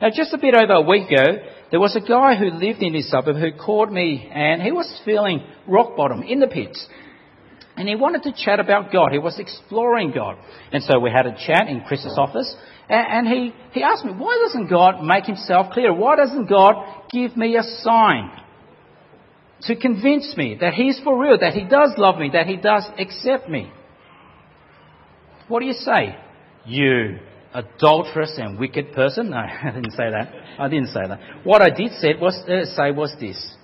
Now, 0.00 0.08
just 0.12 0.32
a 0.34 0.38
bit 0.38 0.54
over 0.54 0.72
a 0.72 0.80
week 0.80 1.10
ago, 1.10 1.38
there 1.70 1.80
was 1.80 1.96
a 1.96 2.06
guy 2.06 2.34
who 2.34 2.50
lived 2.50 2.82
in 2.82 2.92
this 2.92 3.10
suburb 3.10 3.36
who 3.36 3.52
called 3.52 3.92
me 3.92 4.28
and 4.34 4.60
he 4.60 4.72
was 4.72 5.00
feeling 5.04 5.46
rock 5.66 5.96
bottom 5.96 6.22
in 6.22 6.40
the 6.40 6.48
pits. 6.48 6.86
And 7.76 7.88
he 7.88 7.94
wanted 7.94 8.22
to 8.24 8.32
chat 8.32 8.60
about 8.60 8.92
God. 8.92 9.12
He 9.12 9.18
was 9.18 9.38
exploring 9.38 10.12
God. 10.12 10.36
And 10.72 10.82
so 10.82 10.98
we 10.98 11.10
had 11.10 11.26
a 11.26 11.34
chat 11.34 11.68
in 11.68 11.80
Chris's 11.82 12.16
office. 12.18 12.54
And 12.88 13.26
he, 13.26 13.54
he 13.72 13.82
asked 13.82 14.04
me, 14.04 14.12
why 14.12 14.38
doesn't 14.44 14.68
God 14.68 15.02
make 15.02 15.24
himself 15.24 15.72
clear? 15.72 15.94
Why 15.94 16.16
doesn't 16.16 16.46
God 16.46 16.74
give 17.10 17.36
me 17.36 17.56
a 17.56 17.62
sign 17.62 18.30
to 19.62 19.76
convince 19.76 20.34
me 20.36 20.58
that 20.60 20.74
he's 20.74 21.00
for 21.02 21.18
real, 21.18 21.38
that 21.38 21.54
he 21.54 21.64
does 21.64 21.94
love 21.96 22.18
me, 22.18 22.30
that 22.34 22.46
he 22.46 22.56
does 22.56 22.84
accept 22.98 23.48
me? 23.48 23.72
What 25.48 25.60
do 25.60 25.66
you 25.66 25.72
say? 25.72 26.16
You 26.66 27.18
adulterous 27.54 28.34
and 28.36 28.58
wicked 28.58 28.92
person? 28.92 29.30
No, 29.30 29.36
I 29.62 29.70
didn't 29.74 29.92
say 29.92 30.10
that. 30.10 30.32
I 30.58 30.68
didn't 30.68 30.88
say 30.88 31.00
that. 31.08 31.20
What 31.44 31.62
I 31.62 31.70
did 31.70 31.92
was, 32.20 32.36
uh, 32.46 32.66
say 32.74 32.90
was 32.90 33.14
this. 33.18 33.54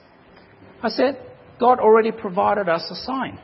I 0.82 0.88
said, 0.88 1.20
God 1.60 1.80
already 1.80 2.12
provided 2.12 2.68
us 2.68 2.86
a 2.90 2.94
sign. 2.94 3.40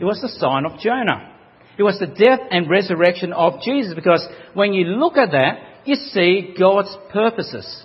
It 0.00 0.04
was 0.04 0.20
the 0.20 0.28
sign 0.28 0.64
of 0.66 0.80
Jonah. 0.80 1.30
It 1.78 1.82
was 1.82 1.98
the 1.98 2.06
death 2.06 2.40
and 2.50 2.68
resurrection 2.68 3.32
of 3.32 3.60
Jesus 3.62 3.94
because 3.94 4.26
when 4.54 4.72
you 4.72 4.84
look 4.84 5.16
at 5.16 5.30
that, 5.32 5.58
you 5.84 5.94
see 5.96 6.54
God's 6.58 6.94
purposes. 7.10 7.84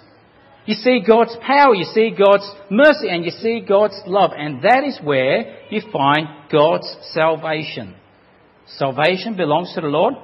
You 0.65 0.76
see 0.76 1.02
God's 1.06 1.36
power, 1.46 1.74
you 1.74 1.86
see 1.86 2.12
God's 2.12 2.50
mercy, 2.70 3.08
and 3.10 3.24
you 3.24 3.32
see 3.32 3.62
God's 3.62 4.00
love. 4.06 4.32
And 4.38 4.62
that 4.63 4.84
is 4.84 5.00
where 5.02 5.60
you 5.70 5.82
find 5.93 6.28
God's 6.52 6.93
salvation. 7.13 7.96
Salvation 8.76 9.38
belongs 9.38 9.74
to 9.76 9.82
the 9.82 9.88
Lord. 9.88 10.15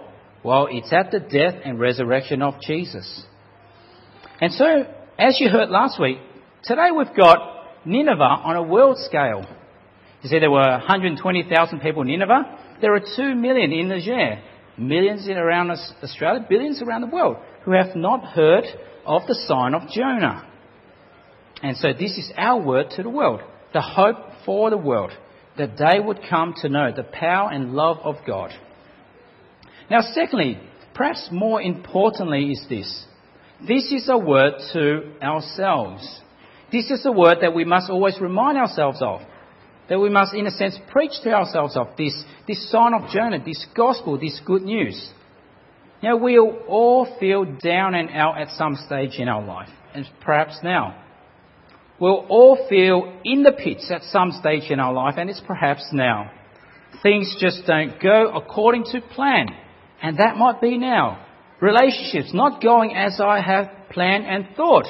Well, 0.44 0.68
it's 0.70 0.92
at 0.92 1.12
the 1.12 1.22
death 1.22 1.62
and 1.64 1.80
resurrection 1.80 2.42
of 2.42 2.56
Jesus. 2.62 3.24
And 4.42 4.52
so, 4.52 4.86
as 5.18 5.40
you 5.40 5.50
heard 5.50 5.70
last 5.70 6.00
week, 6.02 6.18
today 6.66 6.90
we've 6.96 7.16
got 7.16 7.86
Nineveh 7.86 8.22
on 8.22 8.58
a 8.58 8.64
world 8.64 8.98
scale. 8.98 9.46
You 10.24 10.30
see, 10.30 10.40
there 10.40 10.50
were 10.50 10.58
120,000 10.58 11.80
people 11.82 12.04
in 12.04 12.08
Nineveh. 12.08 12.78
There 12.80 12.96
are 12.96 13.02
2 13.02 13.36
million 13.36 13.74
in 13.74 13.90
Niger, 13.90 14.42
millions 14.78 15.28
in 15.28 15.38
around 15.38 15.70
Australia, 15.72 16.46
billions 16.48 16.82
around 16.82 17.02
the 17.02 17.08
world 17.08 17.38
who 17.66 17.72
have 17.72 17.96
not 17.96 18.24
heard 18.24 18.64
of 19.06 19.24
the 19.28 19.36
sign 19.48 19.74
of 19.74 19.90
Jonah. 19.90 20.48
And 21.62 21.76
so 21.76 21.90
this 21.92 22.18
is 22.18 22.32
our 22.38 22.62
word 22.62 22.92
to 22.92 23.04
the 23.04 23.10
world, 23.10 23.42
the 23.74 23.82
hope 23.82 24.18
for 24.46 24.70
the 24.70 24.78
world, 24.78 25.12
that 25.58 25.78
they 25.78 26.00
would 26.00 26.22
come 26.30 26.54
to 26.62 26.70
know 26.70 26.92
the 26.96 27.04
power 27.04 27.52
and 27.52 27.74
love 27.74 27.98
of 28.02 28.16
God. 28.26 28.52
Now, 29.92 30.00
secondly, 30.14 30.58
perhaps 30.94 31.28
more 31.32 31.62
importantly, 31.62 32.52
is 32.52 32.66
this. 32.70 33.06
This 33.68 33.92
is 33.92 34.08
a 34.10 34.18
word 34.18 34.54
to 34.72 35.14
ourselves. 35.22 36.22
This 36.72 36.90
is 36.90 37.06
a 37.06 37.12
word 37.12 37.40
that 37.42 37.54
we 37.54 37.66
must 37.66 37.90
always 37.90 38.20
remind 38.22 38.58
ourselves 38.58 39.00
of 39.02 39.22
that 39.90 40.00
we 40.00 40.10
must, 40.10 40.34
in 40.34 40.48
a 40.48 40.52
sense, 40.52 40.78
preach 40.92 41.12
to 41.24 41.34
ourselves 41.34 41.76
of 41.76 41.90
this, 41.98 42.24
this 42.48 42.72
sign 42.72 42.94
of 42.94 43.10
Jonah, 43.10 43.44
this 43.44 43.66
gospel, 43.76 44.20
this 44.20 44.40
good 44.46 44.62
news. 44.62 45.12
Now, 46.02 46.18
we'll 46.18 46.58
all 46.68 47.18
feel 47.20 47.46
down 47.46 47.96
and 47.96 48.10
out 48.10 48.40
at 48.40 48.50
some 48.56 48.76
stage 48.76 49.20
in 49.20 49.28
our 49.28 49.44
life, 49.44 49.70
and 49.94 50.06
perhaps 50.22 50.60
now. 50.64 51.02
We'll 52.00 52.26
all 52.28 52.66
feel 52.68 53.22
in 53.24 53.44
the 53.44 53.52
pits 53.52 53.90
at 53.90 54.04
some 54.04 54.32
stage 54.32 54.70
in 54.70 54.80
our 54.80 54.94
life, 54.94 55.16
and 55.18 55.30
it's 55.30 55.42
perhaps 55.46 55.88
now. 55.94 56.32
Things 57.02 57.36
just 57.40 57.66
don't 57.66 58.02
go 58.02 58.32
according 58.36 58.86
to 58.92 59.02
plan, 59.02 59.48
and 60.02 60.18
that 60.18 60.36
might 60.36 60.60
be 60.60 60.78
now. 60.78 61.26
Relationships 61.62 62.34
not 62.34 62.62
going 62.62 62.94
as 62.96 63.22
I 63.22 63.40
have 63.40 63.70
planned 63.90 64.26
and 64.26 64.48
thought, 64.58 64.88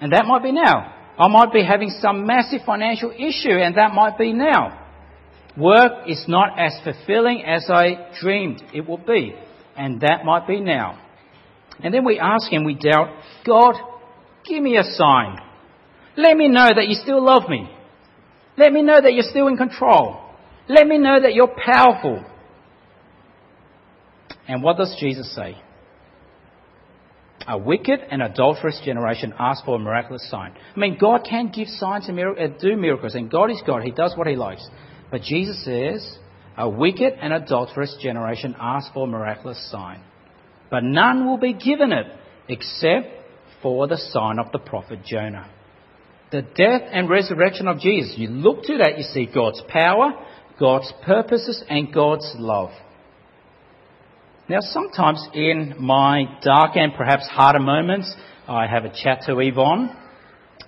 and 0.00 0.12
that 0.12 0.26
might 0.26 0.42
be 0.42 0.52
now. 0.52 0.94
I 1.18 1.26
might 1.28 1.52
be 1.52 1.64
having 1.64 1.90
some 2.00 2.26
massive 2.26 2.60
financial 2.64 3.10
issue, 3.10 3.50
and 3.50 3.76
that 3.76 3.92
might 3.92 4.16
be 4.16 4.32
now. 4.32 4.86
Work 5.56 6.06
is 6.06 6.24
not 6.28 6.58
as 6.58 6.78
fulfilling 6.84 7.42
as 7.44 7.68
I 7.68 8.10
dreamed 8.20 8.62
it 8.72 8.88
would 8.88 9.04
be, 9.04 9.34
and 9.76 10.00
that 10.02 10.24
might 10.24 10.46
be 10.46 10.60
now. 10.60 11.00
And 11.82 11.92
then 11.92 12.04
we 12.04 12.20
ask 12.20 12.50
Him, 12.50 12.64
we 12.64 12.74
doubt, 12.74 13.08
God, 13.44 13.74
give 14.44 14.62
me 14.62 14.76
a 14.76 14.84
sign. 14.84 15.38
Let 16.16 16.36
me 16.36 16.48
know 16.48 16.68
that 16.74 16.86
you 16.86 16.94
still 16.94 17.24
love 17.24 17.48
me. 17.48 17.68
Let 18.56 18.72
me 18.72 18.82
know 18.82 19.00
that 19.00 19.12
you're 19.12 19.28
still 19.28 19.48
in 19.48 19.56
control. 19.56 20.20
Let 20.68 20.86
me 20.86 20.98
know 20.98 21.20
that 21.20 21.34
you're 21.34 21.54
powerful. 21.64 22.24
And 24.46 24.62
what 24.62 24.76
does 24.76 24.96
Jesus 25.00 25.34
say? 25.34 25.56
A 27.48 27.56
wicked 27.56 28.00
and 28.10 28.22
adulterous 28.22 28.80
generation 28.84 29.34
ask 29.38 29.64
for 29.64 29.76
a 29.76 29.78
miraculous 29.78 30.28
sign. 30.30 30.52
I 30.76 30.78
mean, 30.78 30.98
God 31.00 31.26
can 31.28 31.50
give 31.50 31.66
signs 31.66 32.08
and 32.08 32.20
uh, 32.20 32.48
do 32.60 32.76
miracles, 32.76 33.14
and 33.14 33.30
God 33.30 33.50
is 33.50 33.62
God. 33.66 33.82
He 33.82 33.90
does 33.90 34.14
what 34.16 34.26
He 34.26 34.36
likes. 34.36 34.68
But 35.10 35.22
Jesus 35.22 35.64
says, 35.64 36.18
a 36.58 36.68
wicked 36.68 37.14
and 37.22 37.32
adulterous 37.32 37.96
generation 38.02 38.54
ask 38.60 38.92
for 38.92 39.04
a 39.04 39.10
miraculous 39.10 39.70
sign. 39.70 40.02
But 40.70 40.84
none 40.84 41.26
will 41.26 41.38
be 41.38 41.54
given 41.54 41.92
it 41.92 42.06
except 42.48 43.06
for 43.62 43.86
the 43.86 43.96
sign 43.96 44.38
of 44.38 44.52
the 44.52 44.58
prophet 44.58 45.00
Jonah. 45.04 45.50
The 46.30 46.42
death 46.42 46.82
and 46.92 47.08
resurrection 47.08 47.68
of 47.68 47.78
Jesus. 47.78 48.14
You 48.18 48.28
look 48.28 48.64
to 48.64 48.78
that, 48.78 48.98
you 48.98 49.04
see 49.04 49.26
God's 49.32 49.62
power, 49.68 50.12
God's 50.60 50.92
purposes, 51.02 51.64
and 51.70 51.94
God's 51.94 52.30
love. 52.36 52.70
Now, 54.48 54.60
sometimes 54.62 55.28
in 55.34 55.74
my 55.78 56.24
dark 56.42 56.74
and 56.74 56.94
perhaps 56.94 57.28
harder 57.28 57.58
moments, 57.58 58.10
I 58.48 58.66
have 58.66 58.86
a 58.86 58.88
chat 58.88 59.20
to 59.26 59.38
Yvonne, 59.40 59.94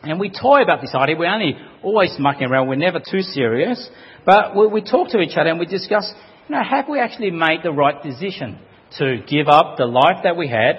and 0.02 0.20
we 0.20 0.28
toy 0.28 0.60
about 0.60 0.82
this 0.82 0.94
idea. 0.94 1.16
We're 1.16 1.32
only 1.32 1.56
always 1.82 2.14
mucking 2.18 2.46
around. 2.46 2.68
We're 2.68 2.74
never 2.74 2.98
too 2.98 3.22
serious. 3.22 3.88
But 4.26 4.54
we, 4.54 4.66
we 4.66 4.82
talk 4.82 5.08
to 5.12 5.20
each 5.20 5.38
other 5.38 5.48
and 5.48 5.58
we 5.58 5.64
discuss, 5.64 6.12
you 6.46 6.56
know, 6.56 6.62
have 6.62 6.90
we 6.90 7.00
actually 7.00 7.30
made 7.30 7.60
the 7.62 7.72
right 7.72 8.02
decision 8.02 8.58
to 8.98 9.22
give 9.26 9.48
up 9.48 9.78
the 9.78 9.86
life 9.86 10.24
that 10.24 10.36
we 10.36 10.46
had, 10.46 10.76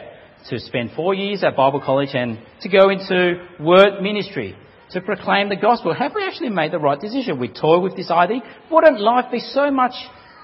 to 0.50 0.60
spend 0.60 0.92
four 0.96 1.16
years 1.16 1.44
at 1.44 1.56
Bible 1.56 1.82
college 1.84 2.10
and 2.14 2.38
to 2.62 2.70
go 2.70 2.90
into 2.90 3.48
word 3.60 4.00
ministry, 4.04 4.56
to 4.92 5.02
proclaim 5.02 5.50
the 5.50 5.56
gospel? 5.56 5.92
Have 5.96 6.14
we 6.14 6.24
actually 6.24 6.50
made 6.50 6.72
the 6.72 6.78
right 6.78 7.00
decision? 7.00 7.40
We 7.40 7.48
toy 7.48 7.80
with 7.80 7.96
this 7.96 8.12
idea. 8.12 8.42
Wouldn't 8.70 9.02
life 9.02 9.32
be 9.32 9.40
so 9.40 9.72
much 9.72 9.94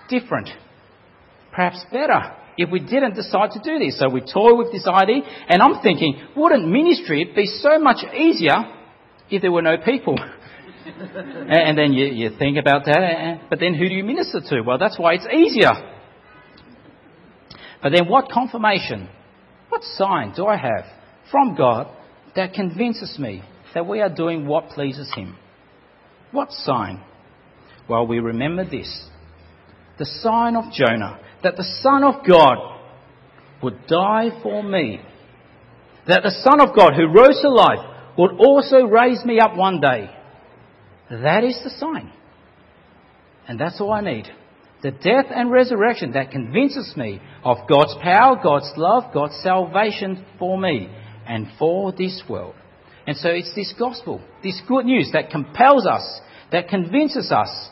different? 0.09 0.49
Perhaps 1.51 1.85
better 1.91 2.35
if 2.57 2.69
we 2.71 2.79
didn't 2.79 3.15
decide 3.15 3.51
to 3.51 3.59
do 3.59 3.79
this. 3.79 3.99
So 3.99 4.09
we 4.09 4.21
toy 4.21 4.55
with 4.55 4.71
this 4.71 4.87
idea, 4.87 5.21
and 5.47 5.61
I'm 5.61 5.81
thinking, 5.81 6.19
wouldn't 6.35 6.67
ministry 6.67 7.31
be 7.35 7.45
so 7.45 7.79
much 7.79 8.03
easier 8.13 8.57
if 9.29 9.41
there 9.41 9.51
were 9.51 9.61
no 9.61 9.77
people? 9.77 10.17
and 10.87 11.77
then 11.77 11.93
you, 11.93 12.05
you 12.07 12.37
think 12.37 12.57
about 12.57 12.85
that, 12.85 13.49
but 13.49 13.59
then 13.59 13.73
who 13.73 13.87
do 13.87 13.93
you 13.93 14.03
minister 14.03 14.41
to? 14.49 14.61
Well, 14.61 14.77
that's 14.77 14.97
why 14.97 15.13
it's 15.13 15.27
easier. 15.31 15.71
But 17.81 17.91
then 17.95 18.07
what 18.07 18.31
confirmation, 18.31 19.09
what 19.69 19.83
sign 19.83 20.33
do 20.35 20.47
I 20.47 20.57
have 20.57 20.85
from 21.29 21.55
God 21.55 21.87
that 22.35 22.53
convinces 22.53 23.17
me 23.19 23.43
that 23.73 23.85
we 23.85 24.01
are 24.01 24.13
doing 24.13 24.47
what 24.47 24.69
pleases 24.69 25.11
Him? 25.15 25.37
What 26.31 26.51
sign? 26.51 27.03
Well, 27.87 28.07
we 28.07 28.19
remember 28.19 28.65
this 28.65 29.07
the 29.99 30.05
sign 30.05 30.55
of 30.55 30.71
Jonah 30.71 31.19
that 31.43 31.55
the 31.55 31.79
Son 31.81 32.03
of 32.03 32.25
God 32.27 32.57
would 33.63 33.87
die 33.87 34.29
for 34.41 34.63
me. 34.63 35.01
That 36.07 36.23
the 36.23 36.31
Son 36.43 36.61
of 36.61 36.75
God 36.75 36.93
who 36.93 37.07
rose 37.07 37.39
to 37.41 37.49
life 37.49 37.79
would 38.17 38.31
also 38.39 38.85
raise 38.85 39.23
me 39.25 39.39
up 39.39 39.55
one 39.55 39.79
day. 39.81 40.09
That 41.09 41.43
is 41.43 41.59
the 41.63 41.69
sign. 41.69 42.11
And 43.47 43.59
that's 43.59 43.79
all 43.79 43.91
I 43.91 44.01
need. 44.01 44.25
The 44.83 44.91
death 44.91 45.25
and 45.33 45.51
resurrection 45.51 46.11
that 46.11 46.31
convinces 46.31 46.93
me 46.95 47.19
of 47.43 47.57
God's 47.69 47.95
power, 48.01 48.39
God's 48.41 48.71
love, 48.77 49.13
God's 49.13 49.35
salvation 49.41 50.25
for 50.37 50.59
me 50.59 50.89
and 51.27 51.47
for 51.57 51.91
this 51.91 52.21
world. 52.29 52.55
And 53.07 53.15
so 53.17 53.29
it's 53.29 53.53
this 53.55 53.73
gospel, 53.77 54.21
this 54.43 54.61
good 54.67 54.85
news 54.85 55.11
that 55.13 55.29
compels 55.29 55.87
us, 55.87 56.21
that 56.51 56.67
convinces 56.67 57.31
us 57.31 57.69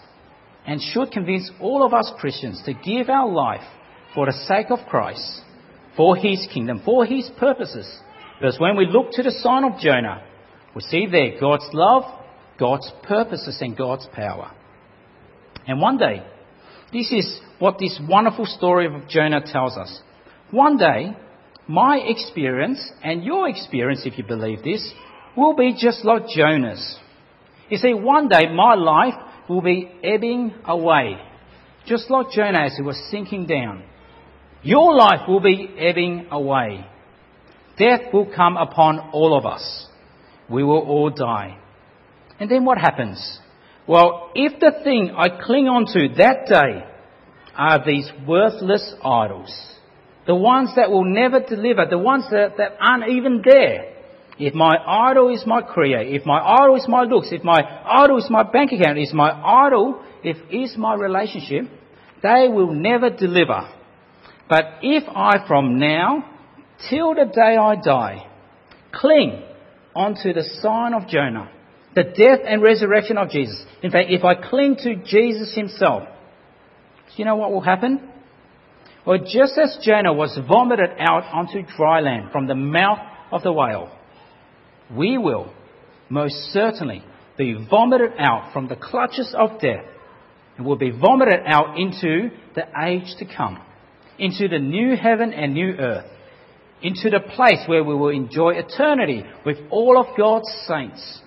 and 0.67 0.81
should 0.81 1.11
convince 1.11 1.49
all 1.59 1.85
of 1.85 1.93
us 1.93 2.11
Christians 2.19 2.61
to 2.65 2.73
give 2.73 3.09
our 3.09 3.29
life 3.29 3.65
for 4.13 4.25
the 4.25 4.33
sake 4.47 4.67
of 4.69 4.79
Christ, 4.87 5.41
for 5.95 6.15
His 6.15 6.47
kingdom, 6.53 6.81
for 6.83 7.05
His 7.05 7.29
purposes, 7.37 7.87
Because 8.39 8.59
when 8.59 8.75
we 8.75 8.85
look 8.85 9.11
to 9.11 9.23
the 9.23 9.31
sign 9.31 9.63
of 9.63 9.79
Jonah, 9.79 10.23
we 10.75 10.81
see 10.81 11.07
there 11.09 11.39
God's 11.39 11.69
love, 11.73 12.03
God's 12.59 12.91
purposes, 13.03 13.57
and 13.61 13.77
God's 13.77 14.07
power. 14.13 14.51
And 15.67 15.79
one 15.79 15.97
day, 15.97 16.23
this 16.91 17.11
is 17.11 17.39
what 17.59 17.79
this 17.79 17.99
wonderful 18.07 18.45
story 18.45 18.87
of 18.87 19.07
Jonah 19.07 19.41
tells 19.45 19.77
us. 19.77 20.01
One 20.51 20.77
day, 20.77 21.15
my 21.67 21.97
experience 21.97 22.91
and 23.03 23.23
your 23.23 23.49
experience, 23.49 24.01
if 24.05 24.17
you 24.17 24.23
believe 24.23 24.63
this, 24.63 24.93
will 25.35 25.55
be 25.55 25.75
just 25.77 26.05
like 26.05 26.27
Jonah's. 26.27 26.99
You 27.69 27.77
see, 27.77 27.93
one 27.93 28.27
day 28.27 28.53
my 28.53 28.75
life 28.75 29.15
will 29.49 29.61
be 29.61 29.91
ebbing 30.03 30.53
away, 30.65 31.17
just 31.85 32.09
like 32.09 32.31
Jonah 32.31 32.65
as 32.65 32.75
he 32.75 32.81
was 32.81 32.99
sinking 33.11 33.45
down. 33.45 33.83
Your 34.63 34.95
life 34.95 35.27
will 35.27 35.41
be 35.41 35.69
ebbing 35.77 36.27
away. 36.31 36.85
Death 37.77 38.13
will 38.13 38.31
come 38.33 38.57
upon 38.57 39.11
all 39.13 39.37
of 39.37 39.45
us. 39.45 39.87
We 40.49 40.63
will 40.63 40.79
all 40.79 41.09
die. 41.09 41.57
And 42.39 42.49
then 42.49 42.65
what 42.65 42.77
happens? 42.77 43.39
Well, 43.87 44.31
if 44.33 44.59
the 44.59 44.83
thing 44.83 45.11
I 45.15 45.27
cling 45.43 45.67
on 45.67 45.85
to 45.93 46.15
that 46.17 46.47
day 46.47 46.83
are 47.55 47.85
these 47.85 48.09
worthless 48.27 48.95
idols, 49.03 49.53
the 50.25 50.35
ones 50.35 50.71
that 50.75 50.89
will 50.89 51.05
never 51.05 51.39
deliver, 51.39 51.85
the 51.87 51.99
ones 51.99 52.25
that, 52.31 52.57
that 52.57 52.77
aren't 52.79 53.09
even 53.09 53.41
there, 53.43 53.94
if 54.37 54.53
my 54.53 54.75
idol 54.85 55.33
is 55.33 55.43
my 55.45 55.61
career, 55.61 56.01
if 56.01 56.25
my 56.25 56.39
idol 56.39 56.75
is 56.75 56.85
my 56.87 57.03
looks, 57.03 57.29
if 57.31 57.43
my 57.43 57.61
idol 57.85 58.17
is 58.17 58.27
my 58.29 58.43
bank 58.43 58.71
account, 58.71 58.97
if 58.97 59.13
my 59.13 59.31
idol 59.31 60.03
if 60.25 60.37
is 60.51 60.75
my 60.77 60.95
relationship, 60.95 61.65
they 62.23 62.47
will 62.49 62.73
never 62.73 63.11
deliver. 63.11 63.69
But 64.49 64.65
if 64.81 65.03
I 65.07 65.47
from 65.47 65.77
now 65.77 66.25
till 66.89 67.13
the 67.13 67.25
day 67.25 67.57
I 67.57 67.75
die 67.75 68.27
cling 68.91 69.43
onto 69.95 70.33
the 70.33 70.43
sign 70.61 70.93
of 70.93 71.07
Jonah, 71.07 71.51
the 71.95 72.03
death 72.03 72.39
and 72.45 72.61
resurrection 72.61 73.17
of 73.17 73.29
Jesus. 73.29 73.63
In 73.83 73.91
fact, 73.91 74.09
if 74.09 74.23
I 74.23 74.35
cling 74.35 74.77
to 74.83 74.95
Jesus 74.95 75.53
himself, 75.53 76.03
do 76.03 77.13
you 77.17 77.25
know 77.25 77.35
what 77.35 77.51
will 77.51 77.61
happen? 77.61 78.09
Well, 79.05 79.19
just 79.19 79.57
as 79.57 79.77
Jonah 79.81 80.13
was 80.13 80.37
vomited 80.47 80.89
out 80.99 81.23
onto 81.25 81.61
dry 81.77 81.99
land 82.01 82.31
from 82.31 82.47
the 82.47 82.55
mouth 82.55 82.99
of 83.31 83.43
the 83.43 83.51
whale, 83.51 83.91
we 84.93 85.17
will 85.17 85.53
most 86.09 86.35
certainly 86.51 87.03
be 87.37 87.53
vomited 87.69 88.11
out 88.17 88.53
from 88.53 88.67
the 88.67 88.75
clutches 88.75 89.33
of 89.37 89.59
death 89.59 89.85
and 90.57 90.65
will 90.65 90.77
be 90.77 90.91
vomited 90.91 91.41
out 91.45 91.77
into 91.77 92.29
the 92.55 92.63
age 92.81 93.15
to 93.19 93.25
come, 93.25 93.61
into 94.17 94.47
the 94.47 94.59
new 94.59 94.95
heaven 94.95 95.33
and 95.33 95.53
new 95.53 95.73
earth, 95.73 96.05
into 96.81 97.09
the 97.09 97.19
place 97.19 97.59
where 97.67 97.83
we 97.83 97.95
will 97.95 98.09
enjoy 98.09 98.53
eternity 98.53 99.23
with 99.45 99.57
all 99.69 99.99
of 99.99 100.17
God's 100.17 100.49
saints, 100.67 101.21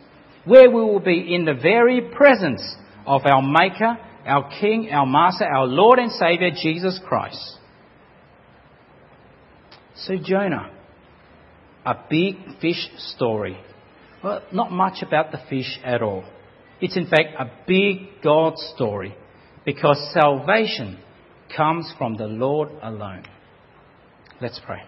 where 0.45 0.71
we 0.71 0.81
will 0.81 1.01
be 1.01 1.35
in 1.35 1.45
the 1.45 1.55
very 1.55 2.01
presence 2.01 2.63
of 3.07 3.23
our 3.27 3.43
Maker, 3.43 3.99
our 4.25 4.51
King, 4.61 4.91
our 4.93 5.07
Master, 5.07 5.45
our 5.45 5.67
Lord 5.67 5.99
and 5.99 6.13
Saviour, 6.13 6.51
Jesus 6.51 7.01
Christ. 7.07 7.57
So, 9.97 10.15
Jonah 10.23 10.78
a 11.89 12.05
big 12.11 12.37
fish 12.61 12.87
story. 13.15 13.57
Well, 14.23 14.43
not 14.53 14.71
much 14.71 15.03
about 15.03 15.33
the 15.33 15.41
fish 15.49 15.79
at 15.83 16.03
all. 16.03 16.23
It's 16.83 16.97
in 16.97 17.07
fact 17.07 17.31
a 17.39 17.51
big 17.67 18.21
God 18.23 18.59
story 18.75 19.15
because 19.65 19.97
salvation 20.13 20.99
comes 21.57 21.91
from 21.97 22.17
the 22.17 22.27
Lord 22.27 22.69
alone. 22.83 23.25
Let's 24.41 24.61
pray. 24.65 24.83